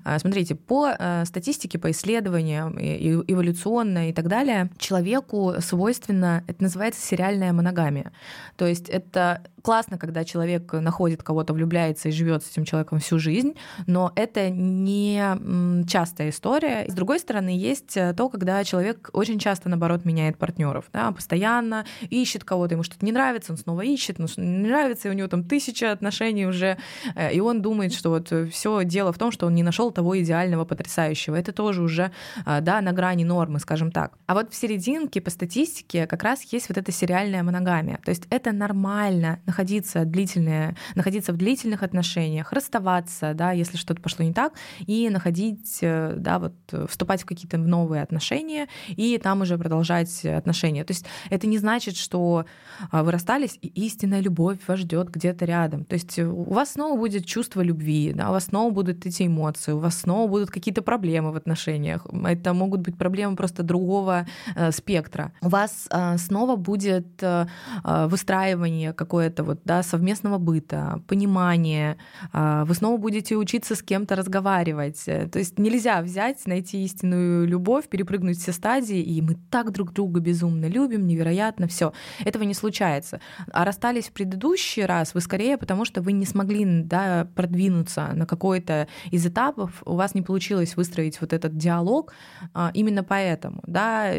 А, 0.03 0.17
смотрите, 0.17 0.55
по 0.55 0.95
а, 0.97 1.25
статистике, 1.25 1.77
по 1.77 1.91
исследованиям, 1.91 2.79
и, 2.79 2.87
и, 2.87 3.11
эволюционно 3.31 4.09
и 4.09 4.13
так 4.13 4.29
далее, 4.29 4.71
человеку 4.79 5.53
свойственно, 5.59 6.43
это 6.47 6.63
называется 6.63 7.05
сериальная 7.05 7.53
моногамия. 7.53 8.13
То 8.57 8.65
есть 8.65 8.89
это 8.89 9.42
that 9.43 9.52
классно, 9.63 9.97
когда 9.97 10.25
человек 10.25 10.71
находит 10.73 11.23
кого-то, 11.23 11.53
влюбляется 11.53 12.09
и 12.09 12.11
живет 12.11 12.43
с 12.43 12.51
этим 12.51 12.65
человеком 12.65 12.99
всю 12.99 13.17
жизнь, 13.17 13.55
но 13.87 14.11
это 14.15 14.49
не 14.49 15.85
частая 15.87 16.29
история. 16.29 16.85
С 16.87 16.93
другой 16.93 17.19
стороны, 17.19 17.49
есть 17.49 17.95
э, 17.95 18.13
то, 18.13 18.27
когда 18.29 18.63
человек 18.65 19.09
очень 19.13 19.39
часто, 19.39 19.69
наоборот, 19.69 20.03
меняет 20.03 20.37
партнеров, 20.37 20.85
да, 20.91 21.11
постоянно 21.11 21.85
ищет 22.09 22.43
кого-то, 22.43 22.73
ему 22.73 22.83
что-то 22.83 23.05
не 23.05 23.13
нравится, 23.13 23.53
он 23.53 23.57
снова 23.57 23.81
ищет, 23.81 24.19
но 24.19 24.27
не 24.35 24.67
нравится, 24.67 25.07
и 25.07 25.11
у 25.11 25.13
него 25.13 25.29
там 25.29 25.45
тысяча 25.45 25.91
отношений 25.93 26.45
уже, 26.45 26.77
э, 27.15 27.33
и 27.33 27.39
он 27.39 27.61
думает, 27.61 27.93
что 27.93 28.09
вот 28.09 28.33
все 28.51 28.83
дело 28.83 29.13
в 29.13 29.17
том, 29.17 29.31
что 29.31 29.47
он 29.47 29.55
не 29.55 29.63
нашел 29.63 29.91
того 29.91 30.19
идеального, 30.19 30.65
потрясающего. 30.65 31.37
Это 31.37 31.53
тоже 31.53 31.81
уже, 31.81 32.11
э, 32.45 32.59
да, 32.59 32.81
на 32.81 32.91
грани 32.91 33.23
нормы, 33.23 33.59
скажем 33.59 33.91
так. 33.91 34.17
А 34.25 34.33
вот 34.33 34.51
в 34.51 34.55
серединке 34.55 35.21
по 35.21 35.29
статистике 35.29 36.05
как 36.05 36.21
раз 36.23 36.43
есть 36.51 36.67
вот 36.67 36.77
эта 36.77 36.91
сериальная 36.91 37.43
моногамия. 37.43 37.99
То 38.03 38.11
есть 38.11 38.27
это 38.29 38.51
нормально 38.51 39.39
находиться 39.53 40.03
длительное, 40.03 40.75
находиться 40.95 41.31
в 41.31 41.37
длительных 41.37 41.83
отношениях, 41.83 42.51
расставаться, 42.51 43.33
да, 43.35 43.51
если 43.51 43.77
что-то 43.77 44.01
пошло 44.01 44.25
не 44.25 44.33
так, 44.33 44.53
и 44.87 45.09
находить, 45.09 45.77
э, 45.81 46.15
да, 46.17 46.39
вот 46.39 46.53
вступать 46.89 47.21
в 47.21 47.25
какие-то 47.25 47.57
новые 47.57 48.01
отношения 48.01 48.67
и 48.87 49.19
там 49.19 49.41
уже 49.41 49.57
продолжать 49.57 50.25
отношения. 50.25 50.83
То 50.83 50.91
есть 50.91 51.05
это 51.29 51.45
не 51.45 51.59
значит, 51.59 51.95
что 51.97 52.45
а, 52.89 53.03
вы 53.03 53.11
расстались, 53.11 53.59
и 53.61 53.67
истинная 53.85 54.21
любовь 54.21 54.57
вас 54.67 54.79
ждет 54.79 55.09
где-то 55.09 55.45
рядом. 55.45 55.85
То 55.85 55.93
есть 55.93 56.17
у 56.17 56.51
вас 56.53 56.71
снова 56.71 56.97
будет 56.97 57.25
чувство 57.25 57.61
любви, 57.61 58.11
да, 58.15 58.29
у 58.29 58.31
вас 58.31 58.45
снова 58.45 58.71
будут 58.71 59.05
эти 59.05 59.27
эмоции, 59.27 59.73
у 59.73 59.79
вас 59.79 59.99
снова 59.99 60.27
будут 60.27 60.49
какие-то 60.49 60.81
проблемы 60.81 61.31
в 61.31 61.35
отношениях. 61.35 62.07
Это 62.25 62.53
могут 62.53 62.81
быть 62.81 62.97
проблемы 62.97 63.35
просто 63.35 63.61
другого 63.61 64.25
э, 64.55 64.71
спектра. 64.71 65.31
У 65.41 65.49
вас 65.49 65.87
э, 65.91 66.17
снова 66.17 66.55
будет 66.55 67.21
э, 67.21 67.45
э 67.83 68.07
выстраивание 68.07 68.93
какое-то 68.93 69.42
вот, 69.43 69.61
да, 69.65 69.83
совместного 69.83 70.37
быта, 70.37 71.01
понимания. 71.07 71.97
А, 72.31 72.65
вы 72.65 72.73
снова 72.75 72.97
будете 72.97 73.35
учиться 73.35 73.75
с 73.75 73.83
кем-то 73.83 74.15
разговаривать. 74.15 75.03
То 75.05 75.39
есть 75.39 75.59
нельзя 75.59 76.01
взять, 76.01 76.45
найти 76.45 76.83
истинную 76.83 77.47
любовь, 77.47 77.87
перепрыгнуть 77.87 78.37
все 78.37 78.51
стадии, 78.51 79.01
и 79.01 79.21
мы 79.21 79.35
так 79.49 79.71
друг 79.71 79.93
друга 79.93 80.19
безумно 80.19 80.65
любим, 80.65 81.07
невероятно, 81.07 81.67
все. 81.67 81.93
Этого 82.23 82.43
не 82.43 82.53
случается. 82.53 83.19
А 83.51 83.65
расстались 83.65 84.07
в 84.07 84.11
предыдущий 84.11 84.85
раз 84.85 85.13
вы 85.13 85.21
скорее 85.21 85.57
потому, 85.57 85.85
что 85.85 86.01
вы 86.01 86.13
не 86.13 86.25
смогли 86.25 86.63
да, 86.65 87.27
продвинуться 87.35 88.11
на 88.13 88.25
какой-то 88.25 88.87
из 89.11 89.25
этапов, 89.25 89.83
у 89.85 89.95
вас 89.95 90.15
не 90.15 90.21
получилось 90.21 90.75
выстроить 90.75 91.19
вот 91.21 91.33
этот 91.33 91.57
диалог 91.57 92.13
а, 92.53 92.71
именно 92.73 93.03
поэтому. 93.03 93.61
Да, 93.67 94.11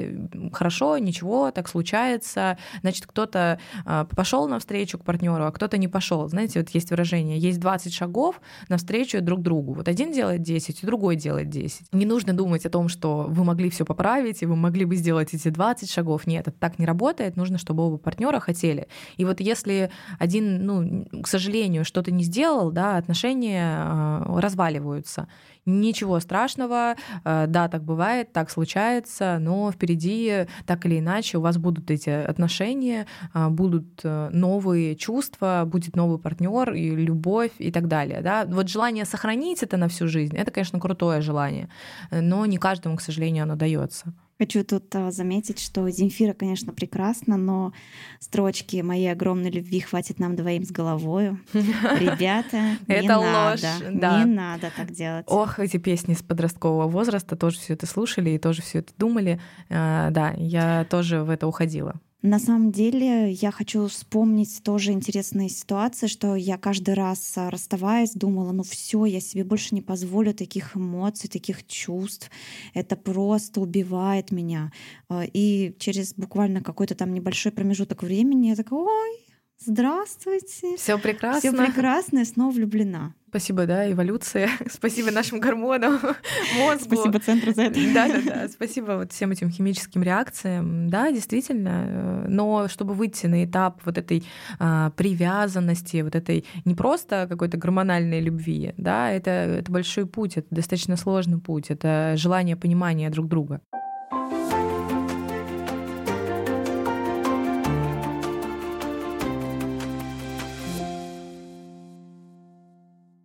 хорошо, 0.53 0.99
ничего, 0.99 1.51
так 1.51 1.69
случается. 1.69 2.59
Значит, 2.83 3.07
кто-то 3.07 3.59
а, 3.85 4.05
пошел 4.05 4.49
навстречу 4.49 4.99
к 4.99 5.05
партнеру, 5.05 5.14
а 5.23 5.53
кто-то 5.53 5.79
не 5.79 5.89
пошел. 5.89 6.29
Знаете, 6.29 6.61
вот 6.61 6.71
есть 6.71 6.91
выражение, 6.91 7.39
есть 7.39 7.61
20 7.61 7.93
шагов 7.93 8.41
навстречу 8.69 9.21
друг 9.21 9.43
другу. 9.43 9.75
Вот 9.75 9.89
один 9.89 10.13
делает 10.13 10.43
10, 10.43 10.83
и 10.83 10.87
другой 10.87 11.17
делает 11.17 11.49
10. 11.49 11.93
Не 11.93 12.07
нужно 12.07 12.33
думать 12.33 12.67
о 12.67 12.71
том, 12.71 12.89
что 12.89 13.27
вы 13.29 13.45
могли 13.45 13.71
все 13.71 13.85
поправить, 13.85 14.43
и 14.43 14.47
вы 14.47 14.57
могли 14.57 14.85
бы 14.85 14.97
сделать 14.97 15.35
эти 15.35 15.49
20 15.49 15.91
шагов. 15.91 16.27
Нет, 16.27 16.49
это 16.49 16.59
так 16.59 16.79
не 16.79 16.87
работает. 16.87 17.37
Нужно, 17.37 17.59
чтобы 17.59 17.85
оба 17.85 17.99
партнера 17.99 18.41
хотели. 18.41 18.89
И 19.17 19.25
вот 19.25 19.41
если 19.41 19.91
один, 20.19 20.65
ну, 20.65 21.07
к 21.23 21.27
сожалению, 21.27 21.85
что-то 21.85 22.11
не 22.11 22.25
сделал, 22.25 22.71
да, 22.71 22.97
отношения 22.97 23.79
э, 23.79 24.41
разваливаются. 24.41 25.29
Ничего 25.67 26.21
страшного, 26.21 26.95
э, 27.25 27.47
да, 27.49 27.69
так 27.69 27.83
бывает, 27.83 28.33
так 28.33 28.51
случается, 28.51 29.39
но 29.41 29.71
впереди 29.73 30.47
так 30.67 30.85
или 30.87 30.99
иначе 30.99 31.39
у 31.39 31.41
вас 31.41 31.57
будут 31.57 31.91
эти 31.91 32.11
отношения, 32.11 33.07
э, 33.33 33.49
будут 33.49 34.03
новые 34.05 34.97
чувства, 35.05 35.65
будет 35.67 35.97
новый 35.97 36.19
партнер 36.19 36.73
и 36.73 36.91
любовь 36.91 37.53
и 37.59 37.71
так 37.71 37.89
далее. 37.89 38.21
Да? 38.23 38.47
Вот 38.47 38.69
желание 38.69 39.05
сохранить 39.05 39.63
это 39.63 39.77
на 39.77 39.89
всю 39.89 40.09
жизнь, 40.09 40.37
это, 40.37 40.51
конечно, 40.51 40.81
крутое 40.81 41.21
желание, 41.21 41.69
но 42.11 42.47
не 42.47 42.59
каждому, 42.59 42.97
к 42.97 43.03
сожалению, 43.03 43.43
оно 43.43 43.57
дается. 43.57 44.15
Хочу 44.37 44.65
тут 44.65 44.93
а, 44.97 45.13
заметить, 45.13 45.61
что 45.61 45.89
Земфира, 45.91 46.33
конечно, 46.33 46.73
прекрасна, 46.73 47.37
но 47.37 47.73
строчки 48.19 48.83
«Моей 48.83 49.13
огромной 49.13 49.51
любви 49.51 49.79
хватит 49.79 50.19
нам 50.19 50.35
двоим 50.35 50.65
с 50.65 50.73
головой». 50.73 51.39
Ребята, 51.53 52.77
не 52.89 53.07
надо, 53.07 53.69
не 53.91 54.25
надо 54.25 54.73
так 54.77 54.91
делать. 54.91 55.27
Ох, 55.29 55.61
эти 55.61 55.77
песни 55.77 56.15
с 56.15 56.23
подросткового 56.23 56.89
возраста 56.89 57.37
тоже 57.37 57.61
все 57.61 57.75
это 57.75 57.87
слушали 57.87 58.31
и 58.31 58.39
тоже 58.39 58.63
все 58.63 58.81
это 58.81 58.93
думали. 58.99 59.41
А, 59.71 60.11
да, 60.11 60.35
я 60.37 60.85
тоже 60.91 61.23
в 61.23 61.31
это 61.31 61.47
уходила. 61.47 61.95
На 62.27 62.39
самом 62.39 62.73
деле 62.73 63.33
я 63.33 63.51
хочу 63.51 63.87
вспомнить 63.87 64.63
тоже 64.63 64.93
интересные 64.93 65.51
ситуации, 65.51 66.07
что 66.07 66.37
я 66.37 66.57
каждый 66.57 66.95
раз 66.95 67.35
а, 67.37 67.51
расставаясь 67.51 68.13
думала, 68.15 68.51
ну 68.53 68.63
все, 68.63 69.05
я 69.05 69.21
себе 69.21 69.45
больше 69.45 69.75
не 69.75 69.83
позволю 69.83 70.33
таких 70.33 70.75
эмоций, 70.75 71.29
таких 71.29 71.67
чувств. 71.67 72.31
Это 72.73 72.97
просто 72.97 73.61
убивает 73.61 74.31
меня. 74.33 74.73
А, 75.11 75.25
и 75.31 75.77
через 75.79 76.15
буквально 76.15 76.63
какой-то 76.63 76.95
там 76.95 77.13
небольшой 77.13 77.53
промежуток 77.53 78.03
времени 78.03 78.47
я 78.47 78.57
такая, 78.57 78.81
ой, 78.81 79.34
здравствуйте. 79.65 80.77
Все 80.77 80.99
прекрасно. 80.99 81.41
Все 81.41 81.53
прекрасно, 81.53 82.19
и 82.21 82.25
снова 82.25 82.53
влюблена. 82.53 83.15
Спасибо, 83.35 83.67
да, 83.67 83.91
эволюция. 83.91 84.49
Спасибо 84.71 85.11
нашим 85.11 85.41
гормонам, 85.41 85.95
мозгу. 86.59 86.95
Спасибо 86.95 87.19
центру 87.19 87.53
за 87.53 87.63
это. 87.63 87.81
Да, 87.93 88.07
да, 88.07 88.21
да. 88.25 88.49
Спасибо 88.49 88.93
вот 88.93 89.13
всем 89.13 89.33
этим 89.33 89.51
химическим 89.51 90.05
реакциям. 90.05 90.89
Да, 90.89 91.11
действительно. 91.11 91.85
Э, 91.89 92.27
но 92.29 92.69
чтобы 92.69 92.95
выйти 92.95 93.27
на 93.27 93.45
этап 93.45 93.81
вот 93.85 93.99
этой 93.99 94.23
а, 94.61 94.91
привязанности, 94.91 96.03
вот 96.03 96.15
этой 96.15 96.45
не 96.65 96.77
просто 96.77 97.27
какой-то 97.29 97.57
гормональной 97.57 98.21
любви, 98.21 98.73
да, 98.77 99.11
это, 99.11 99.31
это 99.31 99.73
большой 99.73 100.07
путь, 100.07 100.37
это 100.37 100.47
достаточно 100.51 100.97
сложный 100.97 101.41
путь, 101.41 101.71
это 101.71 102.15
желание 102.17 102.55
понимания 102.55 103.11
друг 103.11 103.27
друга. 103.27 103.61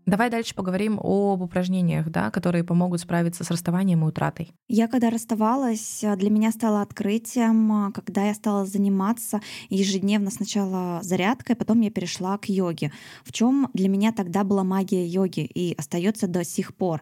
Давай 0.10 0.32
дальше 0.32 0.56
поговорим 0.56 1.00
об 1.00 1.42
упражнениях, 1.44 2.10
да, 2.10 2.32
которые 2.32 2.64
помогут 2.64 3.00
справиться 3.00 3.44
с 3.44 3.52
расставанием 3.52 4.04
и 4.04 4.08
утратой. 4.08 4.52
Я 4.68 4.88
когда 4.88 5.12
расставалась, 5.12 6.04
для 6.18 6.30
меня 6.32 6.52
стало 6.52 6.82
открытием, 6.82 7.94
когда 7.94 8.26
я 8.26 8.34
стала 8.34 8.66
заниматься 8.66 9.40
ежедневно 9.70 10.32
сначала 10.32 11.00
зарядкой, 11.04 11.56
потом 11.56 11.82
я 11.82 11.92
перешла 11.92 12.40
к 12.40 12.50
йоге. 12.50 12.92
В 13.24 13.32
чем 13.32 13.70
для 13.74 13.88
меня 13.88 14.12
тогда 14.12 14.44
была 14.44 14.64
магия 14.64 15.06
йоги 15.06 15.42
и 15.42 15.76
остается 15.78 16.28
до 16.28 16.44
сих 16.44 16.76
пор. 16.76 17.02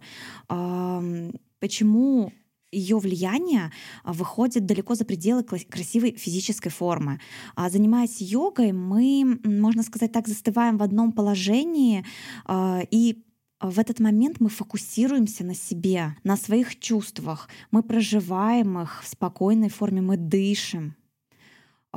Почему 1.60 2.34
ее 2.72 2.98
влияние 2.98 3.72
а, 4.04 4.14
выходит 4.14 4.66
далеко 4.66 4.96
за 4.96 5.06
пределы 5.06 5.44
красивой 5.44 6.12
физической 6.18 6.70
формы. 6.70 7.20
А 7.56 7.70
занимаясь 7.70 8.22
йогой, 8.22 8.72
мы, 8.72 9.40
можно 9.44 9.84
сказать 9.84 10.12
так, 10.12 10.28
застываем 10.28 10.78
в 10.78 10.84
одном 10.84 11.12
положении 11.12 12.06
а, 12.46 12.82
и 12.92 13.24
в 13.60 13.80
этот 13.80 14.00
момент 14.00 14.40
мы 14.40 14.50
фокусируемся 14.50 15.44
на 15.44 15.56
себе, 15.56 16.16
на 16.24 16.38
своих 16.38 16.80
чувствах. 16.80 17.50
Мы 17.72 17.82
проживаем 17.82 18.80
их 18.80 19.04
в 19.04 19.08
спокойной 19.08 19.70
форме, 19.70 20.02
мы 20.02 20.16
дышим, 20.18 20.96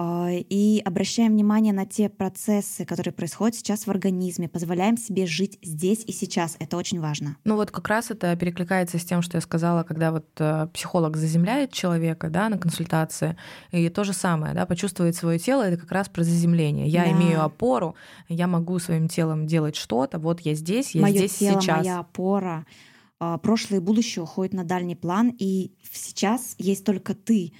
и 0.02 0.82
обращаем 0.84 1.32
внимание 1.32 1.72
на 1.72 1.84
те 1.84 2.08
процессы, 2.08 2.84
которые 2.84 3.12
происходят 3.12 3.54
сейчас 3.54 3.86
в 3.86 3.90
организме, 3.90 4.48
позволяем 4.48 4.96
себе 4.96 5.26
жить 5.26 5.58
здесь 5.62 6.04
и 6.06 6.12
сейчас. 6.12 6.56
Это 6.58 6.76
очень 6.76 7.00
важно. 7.00 7.36
Ну 7.44 7.56
вот 7.56 7.70
как 7.70 7.88
раз 7.88 8.10
это 8.10 8.34
перекликается 8.36 8.98
с 8.98 9.04
тем, 9.04 9.20
что 9.20 9.36
я 9.36 9.40
сказала, 9.40 9.82
когда 9.82 10.10
вот 10.12 10.26
э, 10.38 10.68
психолог 10.72 11.16
заземляет 11.16 11.72
человека 11.72 12.30
да, 12.30 12.48
на 12.48 12.56
консультации, 12.56 13.36
и 13.72 13.88
то 13.88 14.04
же 14.04 14.12
самое, 14.12 14.54
да, 14.54 14.64
почувствовать 14.66 15.16
свое 15.16 15.38
тело, 15.38 15.62
это 15.62 15.76
как 15.76 15.92
раз 15.92 16.08
про 16.08 16.24
заземление. 16.24 16.86
Я 16.86 17.04
да. 17.04 17.12
имею 17.12 17.44
опору, 17.44 17.94
я 18.28 18.46
могу 18.46 18.78
своим 18.78 19.08
телом 19.08 19.46
делать 19.46 19.76
что-то, 19.76 20.18
вот 20.18 20.40
я 20.40 20.54
здесь, 20.54 20.94
я 20.94 21.02
Моё 21.02 21.18
здесь 21.18 21.34
тело, 21.34 21.60
сейчас. 21.60 21.78
Моя 21.78 21.98
опора, 21.98 22.66
а, 23.18 23.38
прошлое 23.38 23.80
и 23.80 23.82
будущее 23.82 24.22
уходят 24.22 24.54
на 24.54 24.64
дальний 24.64 24.96
план, 24.96 25.34
и 25.38 25.72
сейчас 25.92 26.54
есть 26.58 26.84
только 26.84 27.14
ты, 27.14 27.52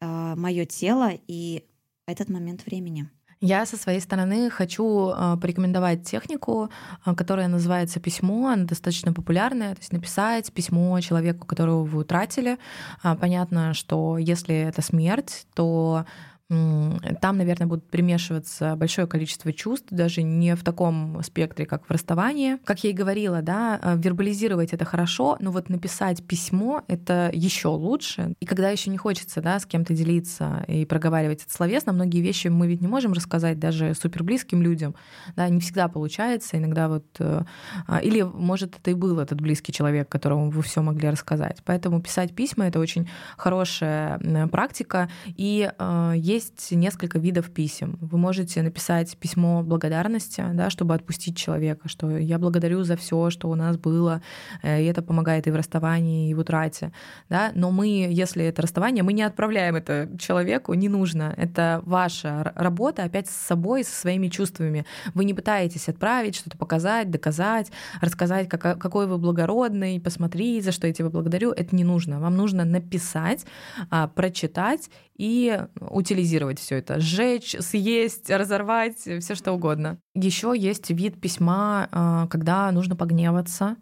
а, 0.00 0.36
мое 0.36 0.66
тело, 0.66 1.12
и 1.26 1.64
этот 2.06 2.28
момент 2.28 2.64
времени. 2.66 3.08
Я 3.40 3.66
со 3.66 3.76
своей 3.76 4.00
стороны 4.00 4.48
хочу 4.48 5.10
а, 5.14 5.36
порекомендовать 5.36 6.04
технику, 6.04 6.70
а, 7.04 7.14
которая 7.14 7.48
называется 7.48 8.00
письмо. 8.00 8.48
Она 8.48 8.64
достаточно 8.64 9.12
популярная. 9.12 9.74
То 9.74 9.80
есть 9.80 9.92
написать 9.92 10.50
письмо 10.52 10.98
человеку, 11.00 11.46
которого 11.46 11.84
вы 11.84 12.00
утратили. 12.00 12.58
А, 13.02 13.14
понятно, 13.14 13.74
что 13.74 14.16
если 14.16 14.54
это 14.54 14.80
смерть, 14.80 15.46
то 15.54 16.06
там, 16.48 17.38
наверное, 17.38 17.66
будут 17.66 17.88
примешиваться 17.90 18.76
большое 18.76 19.08
количество 19.08 19.52
чувств, 19.52 19.88
даже 19.90 20.22
не 20.22 20.54
в 20.54 20.62
таком 20.62 21.20
спектре, 21.24 21.66
как 21.66 21.84
в 21.86 21.90
расставании. 21.90 22.58
Как 22.64 22.84
я 22.84 22.90
и 22.90 22.92
говорила, 22.92 23.42
да, 23.42 23.80
э, 23.82 23.96
вербализировать 23.96 24.72
это 24.72 24.84
хорошо, 24.84 25.36
но 25.40 25.50
вот 25.50 25.68
написать 25.68 26.22
письмо— 26.24 26.84
это 26.88 27.30
еще 27.32 27.68
лучше. 27.68 28.34
И 28.38 28.46
когда 28.46 28.70
еще 28.70 28.90
не 28.90 28.96
хочется 28.96 29.40
да, 29.40 29.58
с 29.58 29.66
кем-то 29.66 29.92
делиться 29.92 30.64
и 30.68 30.84
проговаривать 30.84 31.42
это 31.42 31.52
словесно, 31.52 31.92
многие 31.92 32.20
вещи 32.20 32.46
мы 32.46 32.68
ведь 32.68 32.80
не 32.80 32.88
можем 32.88 33.12
рассказать 33.12 33.58
даже 33.58 33.94
суперблизким 33.94 34.62
людям. 34.62 34.94
Да, 35.34 35.48
не 35.48 35.60
всегда 35.60 35.88
получается. 35.88 36.58
Иногда 36.58 36.88
вот... 36.88 37.06
Э, 37.18 37.42
а, 37.88 37.98
или, 37.98 38.22
может, 38.22 38.76
это 38.76 38.92
и 38.92 38.94
был 38.94 39.18
этот 39.18 39.40
близкий 39.40 39.72
человек, 39.72 40.08
которому 40.08 40.50
вы 40.50 40.62
все 40.62 40.80
могли 40.80 41.10
рассказать. 41.10 41.60
Поэтому 41.64 42.00
писать 42.00 42.34
письма— 42.36 42.66
это 42.68 42.78
очень 42.78 43.08
хорошая 43.36 44.20
практика. 44.48 45.10
И 45.26 45.68
есть 46.14 46.35
э, 46.35 46.35
есть 46.36 46.72
несколько 46.72 47.18
видов 47.18 47.50
писем. 47.50 47.98
Вы 48.00 48.18
можете 48.18 48.62
написать 48.62 49.16
письмо 49.16 49.62
благодарности, 49.62 50.44
да, 50.52 50.70
чтобы 50.70 50.94
отпустить 50.94 51.36
человека, 51.36 51.88
что 51.88 52.18
я 52.18 52.38
благодарю 52.38 52.84
за 52.84 52.96
все, 52.96 53.30
что 53.30 53.48
у 53.48 53.54
нас 53.54 53.76
было, 53.76 54.22
э, 54.62 54.82
и 54.82 54.86
это 54.86 55.02
помогает 55.02 55.46
и 55.46 55.50
в 55.50 55.56
расставании, 55.56 56.30
и 56.30 56.34
в 56.34 56.40
утрате. 56.40 56.92
Да? 57.28 57.52
Но 57.54 57.70
мы, 57.70 57.86
если 58.10 58.44
это 58.44 58.62
расставание, 58.62 59.02
мы 59.02 59.12
не 59.12 59.22
отправляем 59.22 59.76
это 59.76 60.08
человеку, 60.18 60.74
не 60.74 60.88
нужно. 60.88 61.34
Это 61.36 61.80
ваша 61.84 62.52
работа 62.54 63.04
опять 63.04 63.28
с 63.28 63.36
собой, 63.36 63.84
со 63.84 63.94
своими 63.94 64.28
чувствами. 64.28 64.84
Вы 65.14 65.24
не 65.24 65.34
пытаетесь 65.34 65.88
отправить, 65.88 66.36
что-то 66.36 66.58
показать, 66.58 67.10
доказать, 67.10 67.72
рассказать, 68.00 68.48
какой 68.48 69.06
вы 69.06 69.18
благородный, 69.18 70.00
посмотри, 70.00 70.60
за 70.60 70.72
что 70.72 70.86
я 70.86 70.92
тебя 70.92 71.08
благодарю. 71.08 71.52
Это 71.52 71.74
не 71.74 71.84
нужно. 71.84 72.20
Вам 72.20 72.36
нужно 72.36 72.64
написать, 72.64 73.46
а, 73.90 74.08
прочитать 74.08 74.90
и 75.16 75.58
утилизировать 75.80 76.25
все 76.58 76.76
это, 76.78 77.00
сжечь, 77.00 77.56
съесть, 77.60 78.30
разорвать, 78.30 78.98
все 78.98 79.34
что 79.34 79.52
угодно. 79.52 79.98
Еще 80.14 80.54
есть 80.56 80.90
вид 80.90 81.20
письма, 81.20 81.88
а, 81.92 82.26
когда 82.28 82.70
нужно 82.72 82.96
погневаться, 82.96 83.76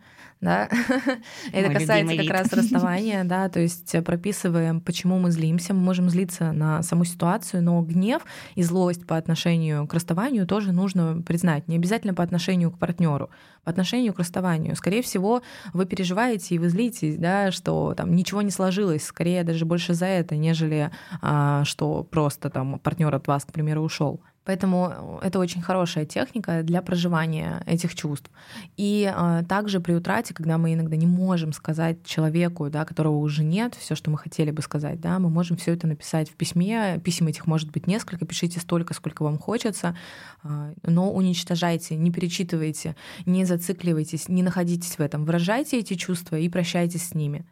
да, 0.45 0.69
это 1.53 1.73
касается 1.73 2.17
как 2.17 2.31
раз 2.31 2.53
расставания, 2.53 3.25
да, 3.25 3.49
то 3.49 3.61
есть 3.61 3.95
прописываем, 4.05 4.81
почему 4.81 5.19
мы 5.19 5.31
злимся, 5.31 5.75
мы 5.75 5.81
можем 5.81 6.11
злиться 6.11 6.53
на 6.53 6.83
саму 6.83 7.05
ситуацию, 7.05 7.63
но 7.63 7.81
гнев 7.83 8.23
и 8.55 8.63
злость 8.63 9.07
по 9.07 9.17
отношению 9.17 9.87
к 9.87 9.95
расставанию 9.95 10.47
тоже 10.47 10.73
нужно 10.73 11.23
признать, 11.23 11.67
не 11.67 11.77
обязательно 11.77 12.15
по 12.15 12.23
отношению 12.23 12.71
к 12.71 12.79
партнеру, 12.79 13.31
по 13.65 13.71
отношению 13.71 14.13
к 14.13 14.19
расставанию. 14.19 14.77
Скорее 14.77 15.03
всего, 15.03 15.43
вы 15.73 15.87
переживаете 15.87 16.55
и 16.55 16.59
вы 16.59 16.69
злитесь, 16.69 17.17
да, 17.17 17.51
что 17.51 17.95
там 17.97 18.15
ничего 18.15 18.43
не 18.43 18.51
сложилось, 18.51 19.05
скорее 19.05 19.45
даже 19.45 19.65
больше 19.65 19.95
за 19.95 20.07
это, 20.07 20.37
нежели 20.37 20.91
а, 21.23 21.65
что 21.65 22.05
просто 22.05 22.51
там 22.51 22.79
партнер 22.79 23.15
от 23.15 23.27
вас, 23.27 23.45
к 23.45 23.53
примеру, 23.53 23.83
ушел. 23.83 24.21
Поэтому 24.45 25.21
это 25.23 25.39
очень 25.39 25.63
хорошая 25.63 26.05
техника 26.05 26.63
для 26.63 26.83
проживания 26.83 27.63
этих 27.67 27.95
чувств. 27.95 28.31
И 28.77 29.11
э, 29.15 29.43
также 29.49 29.81
при 29.81 29.95
утрате, 29.95 30.35
когда 30.35 30.59
мы 30.59 30.75
иногда 30.75 30.97
не 30.97 31.07
можем 31.07 31.53
сказать 31.53 32.05
человеку, 32.05 32.69
да, 32.69 32.85
которого 32.85 33.17
уже 33.17 33.43
нет, 33.43 33.75
все, 33.75 33.95
что 33.95 34.11
мы 34.11 34.19
хотели 34.19 34.51
бы 34.51 34.61
сказать, 34.61 35.01
да, 35.01 35.19
мы 35.19 35.31
можем 35.31 35.57
все 35.57 35.73
это 35.73 35.87
написать 35.87 36.29
в 36.31 36.35
письме. 36.35 37.01
Писем 37.03 37.27
этих 37.27 37.47
может 37.47 37.71
быть 37.71 37.87
несколько, 37.87 38.27
пишите 38.27 38.61
столько, 38.61 38.93
сколько 38.93 39.23
вам 39.23 39.39
хочется, 39.39 39.97
э, 40.43 40.75
но 40.83 41.11
уничтожайте, 41.13 41.97
не 41.97 42.11
перечитывайте, 42.11 42.97
не 43.25 43.47
зацикливайтесь, 43.47 44.29
не 44.29 44.43
находитесь 44.43 44.99
в 44.99 45.01
этом. 45.01 45.25
Выражайте 45.25 45.79
эти 45.79 45.95
чувства 45.95 46.37
и 46.37 46.49
прощайтесь 46.51 47.09
с 47.09 47.15
ними. 47.15 47.47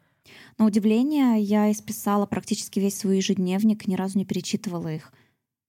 На 0.59 0.67
удивление, 0.67 1.41
я 1.41 1.73
исписала 1.73 2.27
практически 2.27 2.79
весь 2.79 2.99
свой 2.99 3.17
ежедневник, 3.17 3.87
ни 3.89 3.95
разу 3.95 4.19
не 4.19 4.27
перечитывала 4.27 4.89
их. 4.89 5.13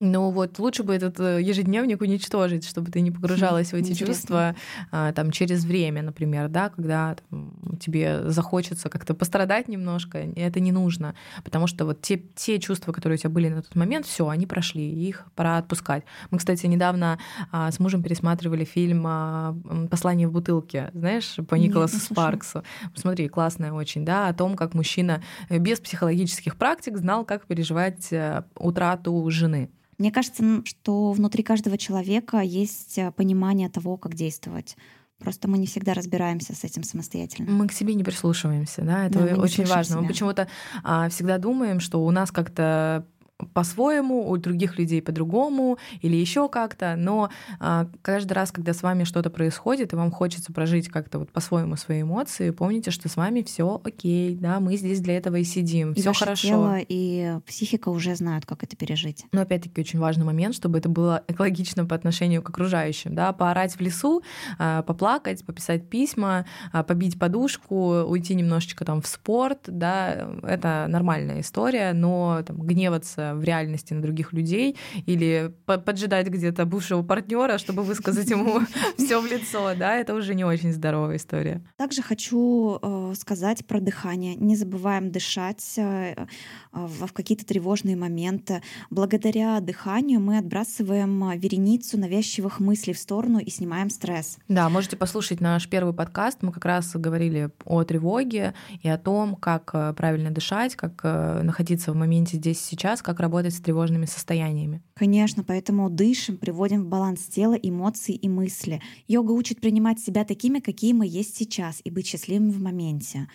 Ну 0.04 0.30
вот 0.30 0.58
лучше 0.58 0.82
бы 0.82 0.94
этот 0.94 1.18
э, 1.18 1.40
ежедневник 1.40 2.02
уничтожить, 2.02 2.68
чтобы 2.68 2.90
ты 2.90 3.00
не 3.00 3.10
погружалась 3.10 3.70
в 3.70 3.74
эти 3.74 3.92
Интересно. 3.92 4.06
чувства 4.06 4.56
а, 4.90 5.12
там 5.12 5.30
через 5.30 5.64
время, 5.64 6.02
например, 6.02 6.50
да, 6.50 6.68
когда 6.68 7.16
там, 7.30 7.54
тебе 7.80 8.30
захочется 8.30 8.90
как-то 8.90 9.14
пострадать 9.14 9.66
немножко, 9.66 10.18
это 10.18 10.60
не 10.60 10.72
нужно, 10.72 11.14
потому 11.42 11.66
что 11.66 11.86
вот 11.86 12.02
те, 12.02 12.18
те 12.34 12.58
чувства, 12.58 12.92
которые 12.92 13.16
у 13.16 13.18
тебя 13.18 13.30
были 13.30 13.48
на 13.48 13.62
тот 13.62 13.74
момент, 13.76 14.04
все, 14.04 14.28
они 14.28 14.46
прошли, 14.46 14.86
их 14.86 15.24
пора 15.34 15.56
отпускать. 15.56 16.04
Мы, 16.30 16.36
кстати, 16.36 16.66
недавно 16.66 17.18
а, 17.50 17.70
с 17.70 17.80
мужем 17.80 18.02
пересматривали 18.02 18.64
фильм 18.64 19.04
а, 19.06 19.56
«Послание 19.90 20.28
в 20.28 20.32
бутылке», 20.32 20.90
знаешь, 20.92 21.36
по 21.48 21.54
Николасу 21.54 21.96
Нет, 21.96 22.04
Спарксу. 22.04 22.62
Смотри, 22.94 23.28
классная 23.28 23.72
очень, 23.72 24.04
да, 24.04 24.28
о 24.28 24.34
том, 24.34 24.54
как 24.54 24.74
мужчина 24.74 25.22
без 25.48 25.80
психологических 25.80 26.56
практик 26.56 26.98
знал, 26.98 27.24
как 27.24 27.46
переживать 27.46 28.12
э, 28.12 28.44
утрату 28.54 29.24
жены. 29.30 29.70
Мне 29.98 30.10
кажется, 30.10 30.62
что 30.64 31.12
внутри 31.12 31.42
каждого 31.42 31.78
человека 31.78 32.40
есть 32.40 32.98
э, 32.98 33.12
понимание 33.12 33.68
того, 33.68 33.96
как 33.96 34.14
действовать. 34.14 34.76
Просто 35.18 35.48
мы 35.48 35.58
не 35.58 35.66
всегда 35.66 35.94
разбираемся 35.94 36.54
с 36.54 36.64
этим 36.64 36.82
самостоятельно. 36.82 37.50
Мы 37.50 37.68
к 37.68 37.72
себе 37.72 37.94
не 37.94 38.04
прислушиваемся, 38.04 38.82
да, 38.82 39.06
это 39.06 39.20
да, 39.20 39.40
очень 39.40 39.64
важно. 39.64 39.94
Себя. 39.94 40.00
Мы 40.02 40.08
почему-то 40.08 40.48
а, 40.82 41.08
всегда 41.08 41.38
думаем, 41.38 41.80
что 41.80 42.04
у 42.04 42.10
нас 42.10 42.30
как-то 42.30 43.06
по-своему, 43.52 44.28
у 44.30 44.36
других 44.36 44.78
людей 44.78 45.02
по-другому 45.02 45.78
или 46.00 46.16
еще 46.16 46.48
как-то, 46.48 46.94
но 46.96 47.30
а, 47.58 47.88
каждый 48.02 48.32
раз, 48.32 48.52
когда 48.52 48.72
с 48.72 48.82
вами 48.82 49.02
что-то 49.04 49.28
происходит, 49.28 49.92
и 49.92 49.96
вам 49.96 50.12
хочется 50.12 50.52
прожить 50.52 50.88
как-то 50.88 51.18
вот 51.18 51.32
по-своему 51.32 51.76
свои 51.76 52.02
эмоции, 52.02 52.50
помните, 52.50 52.92
что 52.92 53.08
с 53.08 53.16
вами 53.16 53.42
все 53.42 53.80
окей, 53.82 54.36
да, 54.36 54.60
мы 54.60 54.76
здесь 54.76 55.00
для 55.00 55.16
этого 55.16 55.36
и 55.36 55.44
сидим, 55.44 55.94
все 55.94 56.12
хорошо. 56.12 56.46
Тело 56.46 56.78
и 56.78 57.38
психика 57.46 57.88
уже 57.88 58.14
знают, 58.14 58.46
как 58.46 58.62
это 58.62 58.76
пережить. 58.76 59.24
Но 59.32 59.40
опять-таки 59.40 59.80
очень 59.80 59.98
важный 59.98 60.24
момент, 60.24 60.54
чтобы 60.54 60.78
это 60.78 60.88
было 60.88 61.22
экологично 61.26 61.84
по 61.84 61.96
отношению 61.96 62.40
к 62.40 62.50
окружающим, 62.50 63.16
да, 63.16 63.32
поорать 63.32 63.74
в 63.74 63.80
лесу, 63.80 64.22
а, 64.58 64.82
поплакать, 64.82 65.44
пописать 65.44 65.88
письма, 65.88 66.46
а, 66.72 66.84
побить 66.84 67.18
подушку, 67.18 68.02
уйти 68.02 68.36
немножечко 68.36 68.84
там 68.84 69.02
в 69.02 69.08
спорт, 69.08 69.60
да, 69.66 70.28
это 70.44 70.86
нормальная 70.88 71.40
история, 71.40 71.92
но 71.94 72.40
там, 72.46 72.58
гневаться 72.58 73.23
в 73.32 73.42
реальности 73.42 73.94
на 73.94 74.02
других 74.02 74.32
людей 74.32 74.76
или 75.06 75.54
поджидать 75.64 76.28
где-то 76.28 76.66
бывшего 76.66 77.02
партнера, 77.02 77.58
чтобы 77.58 77.82
высказать 77.82 78.28
ему 78.30 78.60
все 78.98 79.20
в 79.20 79.26
лицо, 79.26 79.74
да, 79.76 79.96
это 79.96 80.14
уже 80.14 80.34
не 80.34 80.44
очень 80.44 80.72
здоровая 80.72 81.16
история. 81.16 81.62
Также 81.76 82.02
хочу 82.02 82.78
э, 82.82 83.14
сказать 83.16 83.66
про 83.66 83.80
дыхание. 83.80 84.34
Не 84.34 84.56
забываем 84.56 85.10
дышать 85.10 85.78
э, 85.78 86.26
в 86.72 87.12
какие-то 87.12 87.46
тревожные 87.46 87.96
моменты. 87.96 88.62
Благодаря 88.90 89.60
дыханию 89.60 90.20
мы 90.20 90.38
отбрасываем 90.38 91.38
вереницу 91.38 91.98
навязчивых 91.98 92.60
мыслей 92.60 92.92
в 92.92 92.98
сторону 92.98 93.38
и 93.38 93.50
снимаем 93.50 93.90
стресс. 93.90 94.38
Да, 94.48 94.68
можете 94.68 94.96
послушать 94.96 95.40
наш 95.40 95.68
первый 95.68 95.94
подкаст. 95.94 96.42
Мы 96.42 96.52
как 96.52 96.64
раз 96.64 96.94
говорили 96.94 97.50
о 97.64 97.84
тревоге 97.84 98.54
и 98.82 98.88
о 98.88 98.98
том, 98.98 99.36
как 99.36 99.70
э, 99.72 99.94
правильно 99.96 100.30
дышать, 100.30 100.76
как 100.76 101.00
э, 101.02 101.42
находиться 101.42 101.92
в 101.92 101.96
моменте 101.96 102.36
здесь 102.36 102.60
и 102.60 102.70
сейчас, 102.70 103.02
как 103.02 103.13
работать 103.20 103.54
с 103.54 103.60
тревожными 103.60 104.06
состояниями. 104.06 104.82
Конечно, 104.94 105.44
поэтому 105.44 105.90
дышим, 105.90 106.36
приводим 106.36 106.84
в 106.84 106.86
баланс 106.86 107.22
тела, 107.22 107.54
эмоций 107.54 108.14
и 108.14 108.28
мысли. 108.28 108.80
Йога 109.08 109.32
учит 109.32 109.60
принимать 109.60 110.00
себя 110.00 110.24
такими, 110.24 110.60
какие 110.60 110.92
мы 110.92 111.06
есть 111.06 111.36
сейчас, 111.36 111.80
и 111.84 111.90
быть 111.90 112.06
счастливыми 112.06 112.50
в 112.50 112.60
моменте. 112.60 113.28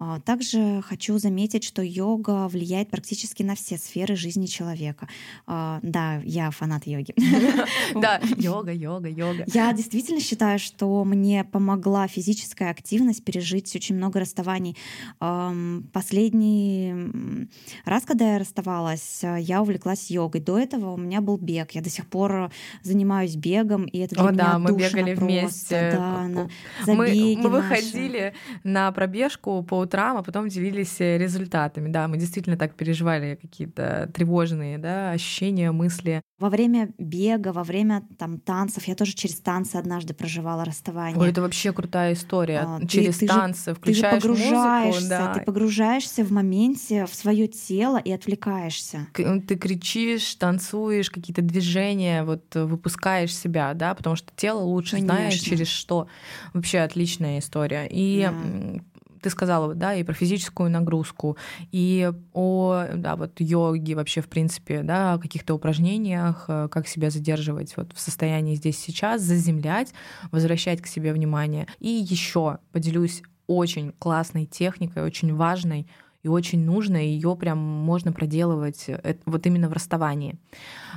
А, 0.00 0.20
также 0.20 0.80
хочу 0.86 1.18
заметить, 1.18 1.64
что 1.64 1.82
йога 1.82 2.46
влияет 2.46 2.88
практически 2.88 3.42
на 3.42 3.56
все 3.56 3.78
сферы 3.78 4.14
жизни 4.14 4.46
человека. 4.46 5.08
А, 5.46 5.80
да, 5.82 6.20
я 6.24 6.50
фанат 6.50 6.86
йоги. 6.86 7.14
Да, 7.94 8.20
йога, 8.36 8.72
йога, 8.72 9.08
йога. 9.08 9.44
Я 9.52 9.72
действительно 9.72 10.20
считаю, 10.20 10.58
что 10.58 11.04
мне 11.04 11.42
помогла 11.42 12.06
физическая 12.06 12.70
активность 12.70 13.24
пережить 13.24 13.74
очень 13.74 13.96
много 13.96 14.20
расставаний. 14.20 14.76
Последний 15.92 17.48
раз, 17.84 18.04
когда 18.04 18.34
я 18.34 18.38
расставалась, 18.38 19.22
я 19.22 19.62
увлеклась 19.62 20.10
йогой. 20.10 20.40
До 20.40 20.58
этого 20.58 20.92
у 20.92 20.96
меня 20.96 21.20
был 21.20 21.38
бег. 21.38 21.72
Я 21.72 21.80
до 21.80 21.90
сих 21.90 22.06
пор 22.06 22.52
занимаюсь 22.82 23.34
бегом, 23.36 23.86
и 23.86 23.98
это 23.98 24.14
для 24.14 24.24
О, 24.24 24.32
меня 24.32 24.44
да, 24.44 24.58
мы 24.58 24.76
бегали 24.76 25.14
вместе. 25.14 25.90
Да, 25.92 26.28
на 26.28 26.48
мы, 26.86 27.36
мы 27.42 27.48
выходили 27.48 28.34
на 28.62 28.92
пробежку 28.92 29.62
по 29.62 29.87
утрам, 29.88 30.18
а 30.18 30.22
потом 30.22 30.48
делились 30.48 31.00
э, 31.00 31.18
результатами. 31.18 31.88
Да, 31.88 32.08
мы 32.08 32.18
действительно 32.18 32.56
так 32.56 32.74
переживали 32.74 33.38
какие-то 33.40 34.10
тревожные 34.14 34.78
да, 34.78 35.12
ощущения, 35.12 35.72
мысли. 35.72 36.22
Во 36.38 36.50
время 36.50 36.90
бега, 36.98 37.52
во 37.52 37.64
время 37.64 38.02
там 38.18 38.38
танцев, 38.38 38.84
я 38.84 38.94
тоже 38.94 39.14
через 39.14 39.36
танцы 39.40 39.76
однажды 39.76 40.14
проживала 40.14 40.64
расставание. 40.64 41.18
Ой, 41.18 41.30
это 41.30 41.40
вообще 41.40 41.72
крутая 41.72 42.12
история. 42.12 42.64
А, 42.66 42.86
через 42.86 43.18
ты, 43.18 43.26
танцы 43.26 43.64
ты 43.64 43.70
же, 43.70 43.74
включаешь 43.74 44.22
ты 44.22 44.28
же 44.28 44.34
погружаешься, 44.34 45.00
музыку, 45.00 45.08
да. 45.08 45.34
ты 45.34 45.40
погружаешься 45.40 46.24
в 46.24 46.30
моменте 46.30 47.06
в 47.06 47.14
свое 47.14 47.48
тело 47.48 47.96
и 47.96 48.12
отвлекаешься. 48.12 49.08
Ты 49.14 49.56
кричишь, 49.56 50.34
танцуешь, 50.34 51.10
какие-то 51.10 51.42
движения, 51.42 52.24
вот 52.24 52.54
выпускаешь 52.54 53.34
себя, 53.34 53.74
да, 53.74 53.94
потому 53.94 54.16
что 54.16 54.30
тело 54.36 54.60
лучше 54.60 54.92
Конечно. 54.92 55.14
знает 55.14 55.34
через 55.34 55.68
что. 55.68 56.08
Вообще 56.52 56.80
отличная 56.80 57.38
история. 57.38 57.88
И 57.90 58.28
да 58.30 58.82
ты 59.20 59.30
сказала, 59.30 59.74
да, 59.74 59.94
и 59.94 60.02
про 60.02 60.14
физическую 60.14 60.70
нагрузку, 60.70 61.36
и 61.72 62.10
о, 62.32 62.84
да, 62.94 63.16
вот 63.16 63.40
йоге 63.40 63.94
вообще, 63.94 64.20
в 64.20 64.28
принципе, 64.28 64.82
да, 64.82 65.14
о 65.14 65.18
каких-то 65.18 65.54
упражнениях, 65.54 66.44
э, 66.48 66.68
как 66.70 66.88
себя 66.88 67.10
задерживать 67.10 67.76
вот 67.76 67.92
в 67.94 68.00
состоянии 68.00 68.54
здесь 68.54 68.78
сейчас, 68.78 69.22
заземлять, 69.22 69.92
возвращать 70.30 70.80
к 70.80 70.86
себе 70.86 71.12
внимание. 71.12 71.66
И 71.78 71.88
еще 71.88 72.58
поделюсь 72.72 73.22
очень 73.46 73.92
классной 73.98 74.46
техникой, 74.46 75.02
очень 75.02 75.34
важной, 75.34 75.88
и 76.22 76.28
очень 76.28 76.64
нужно, 76.64 76.96
ее 76.96 77.36
прям 77.36 77.58
можно 77.58 78.12
проделывать 78.12 78.84
э, 78.88 79.16
вот 79.26 79.46
именно 79.46 79.68
в 79.68 79.72
расставании. 79.72 80.36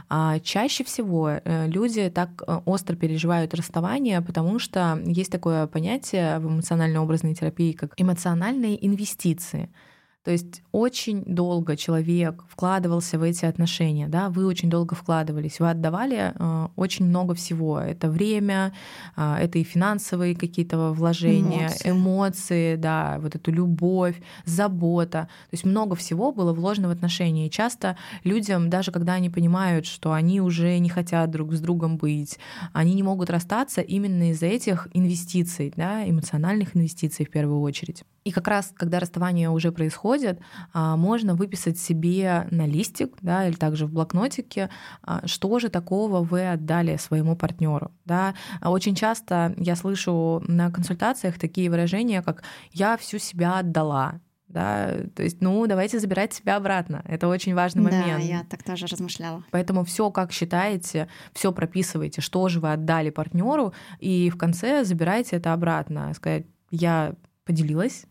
А 0.09 0.39
чаще 0.39 0.83
всего 0.83 1.29
э, 1.29 1.67
люди 1.67 2.09
так 2.09 2.43
э, 2.45 2.61
остро 2.65 2.95
переживают 2.95 3.53
расставание, 3.53 4.21
потому 4.21 4.59
что 4.59 4.99
есть 5.05 5.31
такое 5.31 5.67
понятие 5.67 6.39
в 6.39 6.47
эмоционально-образной 6.47 7.35
терапии, 7.35 7.73
как 7.73 7.93
эмоциональные 7.97 8.85
инвестиции— 8.85 9.69
то 10.23 10.29
есть 10.29 10.61
очень 10.71 11.23
долго 11.25 11.75
человек 11.75 12.43
вкладывался 12.47 13.17
в 13.17 13.23
эти 13.23 13.45
отношения, 13.45 14.07
да, 14.07 14.29
вы 14.29 14.45
очень 14.45 14.69
долго 14.69 14.93
вкладывались, 14.93 15.59
вы 15.59 15.69
отдавали 15.69 16.33
э, 16.35 16.67
очень 16.75 17.05
много 17.05 17.33
всего. 17.33 17.79
Это 17.79 18.07
время, 18.07 18.71
э, 19.17 19.37
это 19.41 19.57
и 19.57 19.63
финансовые 19.63 20.35
какие-то 20.35 20.91
вложения, 20.91 21.69
эмоции. 21.83 21.89
эмоции, 21.89 22.75
да, 22.75 23.17
вот 23.19 23.35
эту 23.35 23.51
любовь, 23.51 24.21
забота. 24.45 25.27
То 25.49 25.53
есть 25.53 25.65
много 25.65 25.95
всего 25.95 26.31
было 26.31 26.53
вложено 26.53 26.89
в 26.89 26.91
отношения. 26.91 27.47
И 27.47 27.51
часто 27.51 27.97
людям, 28.23 28.69
даже 28.69 28.91
когда 28.91 29.13
они 29.13 29.31
понимают, 29.31 29.87
что 29.87 30.13
они 30.13 30.39
уже 30.39 30.77
не 30.77 30.89
хотят 30.89 31.31
друг 31.31 31.53
с 31.53 31.59
другом 31.59 31.97
быть, 31.97 32.37
они 32.73 32.93
не 32.93 33.01
могут 33.01 33.31
расстаться 33.31 33.81
именно 33.81 34.29
из-за 34.29 34.45
этих 34.45 34.87
инвестиций, 34.93 35.73
да, 35.75 36.07
эмоциональных 36.07 36.75
инвестиций 36.75 37.25
в 37.25 37.31
первую 37.31 37.61
очередь. 37.61 38.03
И 38.23 38.31
как 38.31 38.47
раз, 38.47 38.71
когда 38.75 38.99
расставание 38.99 39.49
уже 39.49 39.71
происходит, 39.71 40.39
а, 40.73 40.95
можно 40.95 41.33
выписать 41.33 41.79
себе 41.79 42.47
на 42.51 42.67
листик, 42.67 43.15
да, 43.21 43.47
или 43.47 43.55
также 43.55 43.87
в 43.87 43.91
блокнотике, 43.91 44.69
а, 45.01 45.25
что 45.27 45.57
же 45.59 45.69
такого 45.69 46.21
вы 46.21 46.51
отдали 46.51 46.97
своему 46.97 47.35
партнеру. 47.35 47.91
Да. 48.05 48.35
Очень 48.63 48.95
часто 48.95 49.55
я 49.57 49.75
слышу 49.75 50.43
на 50.47 50.71
консультациях 50.71 51.39
такие 51.39 51.69
выражения, 51.69 52.21
как 52.21 52.43
«я 52.71 52.97
всю 52.97 53.17
себя 53.17 53.59
отдала», 53.59 54.19
да, 54.51 54.97
то 55.15 55.23
есть, 55.23 55.41
ну, 55.41 55.65
давайте 55.65 55.99
забирать 55.99 56.33
себя 56.33 56.57
обратно. 56.57 57.03
Это 57.07 57.29
очень 57.29 57.55
важный 57.55 57.83
момент. 57.83 58.17
Да, 58.17 58.17
я 58.17 58.43
так 58.43 58.63
тоже 58.63 58.85
размышляла. 58.85 59.45
Поэтому 59.49 59.85
все, 59.85 60.11
как 60.11 60.33
считаете, 60.33 61.07
все 61.33 61.53
прописывайте, 61.53 62.19
что 62.19 62.49
же 62.49 62.59
вы 62.59 62.73
отдали 62.73 63.11
партнеру, 63.11 63.73
и 63.99 64.29
в 64.29 64.37
конце 64.37 64.83
забирайте 64.83 65.37
это 65.37 65.53
обратно. 65.53 66.13
Сказать, 66.13 66.45
я 66.69 67.15
поделилась. 67.51 68.05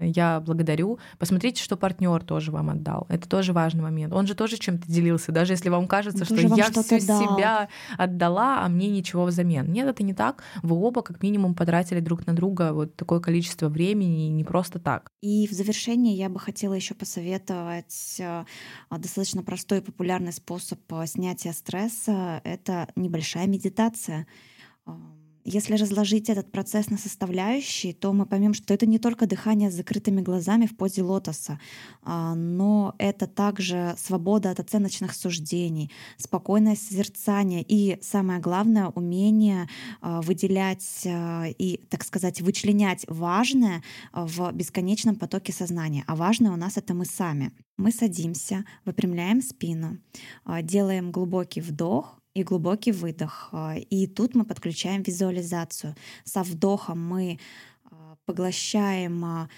Я 0.00 0.40
благодарю. 0.40 0.98
Посмотрите, 1.18 1.62
что 1.62 1.76
партнер 1.76 2.22
тоже 2.24 2.50
вам 2.50 2.70
отдал. 2.70 3.06
Это 3.08 3.28
тоже 3.28 3.52
важный 3.52 3.82
момент. 3.82 4.12
Он 4.12 4.26
же 4.26 4.34
тоже 4.34 4.56
чем-то 4.56 4.90
делился, 4.90 5.30
даже 5.30 5.52
если 5.52 5.68
вам 5.68 5.86
кажется, 5.86 6.24
что 6.24 6.34
я 6.34 6.70
всю 6.70 7.06
дал. 7.06 7.22
себя 7.22 7.68
отдала, 7.96 8.64
а 8.64 8.68
мне 8.68 8.88
ничего 8.88 9.24
взамен. 9.26 9.70
Нет, 9.70 9.86
это 9.86 10.02
не 10.02 10.12
так. 10.12 10.42
Вы 10.62 10.74
оба 10.76 11.02
как 11.02 11.22
минимум 11.22 11.54
потратили 11.54 12.00
друг 12.00 12.26
на 12.26 12.34
друга 12.34 12.72
вот 12.72 12.96
такое 12.96 13.20
количество 13.20 13.68
времени, 13.68 14.28
не 14.28 14.42
просто 14.42 14.80
так. 14.80 15.12
И 15.20 15.46
в 15.46 15.52
завершение 15.52 16.16
я 16.16 16.28
бы 16.28 16.40
хотела 16.40 16.74
еще 16.74 16.94
посоветовать 16.94 18.16
э, 18.18 18.44
достаточно 18.90 19.44
простой 19.44 19.78
и 19.78 19.82
популярный 19.82 20.32
способ 20.32 20.80
э, 20.92 21.06
снятия 21.06 21.52
стресса. 21.52 22.40
Это 22.42 22.88
небольшая 22.96 23.46
медитация 23.46 24.26
если 25.44 25.74
разложить 25.74 26.28
этот 26.28 26.52
процесс 26.52 26.90
на 26.90 26.98
составляющие, 26.98 27.94
то 27.94 28.12
мы 28.12 28.26
поймем, 28.26 28.54
что 28.54 28.74
это 28.74 28.86
не 28.86 28.98
только 28.98 29.26
дыхание 29.26 29.70
с 29.70 29.74
закрытыми 29.74 30.20
глазами 30.20 30.66
в 30.66 30.76
позе 30.76 31.02
лотоса, 31.02 31.58
а, 32.02 32.34
но 32.34 32.94
это 32.98 33.26
также 33.26 33.94
свобода 33.98 34.50
от 34.50 34.60
оценочных 34.60 35.14
суждений, 35.14 35.90
спокойное 36.16 36.76
созерцание 36.76 37.64
и, 37.66 37.98
самое 38.02 38.40
главное, 38.40 38.88
умение 38.88 39.68
а, 40.00 40.20
выделять 40.20 41.02
а, 41.06 41.46
и, 41.46 41.78
так 41.88 42.04
сказать, 42.04 42.40
вычленять 42.40 43.04
важное 43.08 43.82
в 44.12 44.52
бесконечном 44.52 45.16
потоке 45.16 45.52
сознания. 45.52 46.04
А 46.06 46.16
важное 46.16 46.52
у 46.52 46.56
нас 46.56 46.76
это 46.76 46.94
мы 46.94 47.04
сами. 47.04 47.52
Мы 47.78 47.92
садимся, 47.92 48.66
выпрямляем 48.84 49.40
спину, 49.40 49.98
делаем 50.62 51.12
глубокий 51.12 51.62
вдох, 51.62 52.19
и 52.34 52.42
глубокий 52.42 52.92
выдох. 52.92 53.48
А, 53.52 53.76
и 53.76 54.06
тут 54.06 54.34
мы 54.34 54.44
подключаем 54.44 55.02
визуализацию. 55.02 55.94
Со 56.24 56.42
вдохом 56.42 57.04
мы 57.04 57.38
а, 57.84 58.16
поглощаем 58.24 59.24
а, 59.24 59.50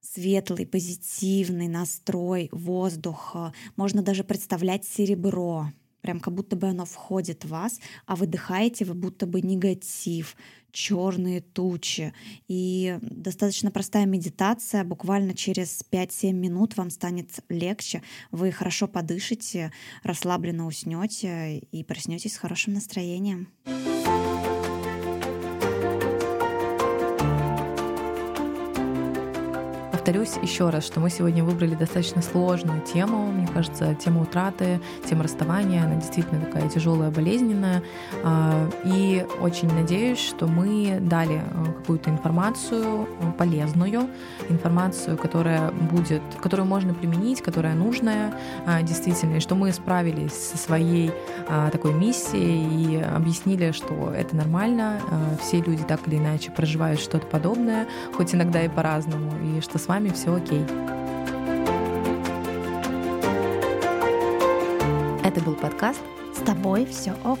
светлый, 0.00 0.66
позитивный 0.66 1.68
настрой, 1.68 2.48
воздух. 2.52 3.36
Можно 3.76 4.02
даже 4.02 4.24
представлять 4.24 4.84
серебро, 4.84 5.72
прям 6.00 6.20
как 6.20 6.34
будто 6.34 6.56
бы 6.56 6.68
оно 6.68 6.84
входит 6.84 7.44
в 7.44 7.48
вас, 7.48 7.80
а 8.06 8.16
выдыхаете 8.16 8.84
вы 8.84 8.94
будто 8.94 9.26
бы 9.26 9.40
негатив, 9.40 10.36
черные 10.74 11.40
тучи. 11.40 12.12
И 12.48 12.98
достаточно 13.00 13.70
простая 13.70 14.04
медитация, 14.04 14.84
буквально 14.84 15.34
через 15.34 15.82
5-7 15.90 16.32
минут 16.32 16.76
вам 16.76 16.90
станет 16.90 17.30
легче, 17.48 18.02
вы 18.30 18.50
хорошо 18.50 18.88
подышите, 18.88 19.72
расслабленно 20.02 20.66
уснете 20.66 21.58
и 21.58 21.84
проснетесь 21.84 22.34
с 22.34 22.38
хорошим 22.38 22.74
настроением. 22.74 23.48
Повторюсь 30.04 30.34
еще 30.42 30.68
раз, 30.68 30.84
что 30.84 31.00
мы 31.00 31.08
сегодня 31.08 31.42
выбрали 31.42 31.74
достаточно 31.74 32.20
сложную 32.20 32.82
тему. 32.82 33.32
Мне 33.32 33.46
кажется, 33.46 33.94
тема 33.94 34.20
утраты, 34.20 34.78
тема 35.08 35.24
расставания, 35.24 35.82
она 35.82 35.94
действительно 35.94 36.44
такая 36.44 36.68
тяжелая, 36.68 37.10
болезненная. 37.10 37.82
А, 38.22 38.68
и 38.84 39.24
очень 39.40 39.72
надеюсь, 39.72 40.18
что 40.18 40.46
мы 40.46 40.98
дали 41.00 41.36
э, 41.36 41.64
какую-то 41.78 42.10
информацию 42.10 43.08
полезную, 43.38 44.10
информацию, 44.50 45.16
которая 45.16 45.70
будет, 45.70 46.20
которую 46.42 46.66
можно 46.66 46.92
применить, 46.92 47.40
которая 47.40 47.74
нужная 47.74 48.34
а, 48.66 48.82
действительно, 48.82 49.36
и 49.36 49.40
что 49.40 49.54
мы 49.54 49.72
справились 49.72 50.34
со 50.34 50.58
своей 50.58 51.12
а, 51.48 51.70
такой 51.70 51.94
миссией 51.94 52.98
и 52.98 53.00
объяснили, 53.00 53.72
что 53.72 54.12
это 54.14 54.36
нормально, 54.36 55.00
все 55.40 55.62
люди 55.62 55.82
так 55.82 56.06
или 56.06 56.16
иначе 56.16 56.50
проживают 56.50 57.00
что-то 57.00 57.26
подобное, 57.26 57.86
хоть 58.14 58.34
иногда 58.34 58.62
и 58.62 58.68
по-разному, 58.68 59.32
и 59.42 59.62
что 59.62 59.78
с 59.78 59.88
вами 59.94 60.08
все 60.08 60.34
окей. 60.34 60.64
Это 65.22 65.40
был 65.40 65.54
подкаст 65.54 66.00
«С 66.34 66.40
тобой 66.40 66.84
все 66.84 67.14
ок». 67.22 67.38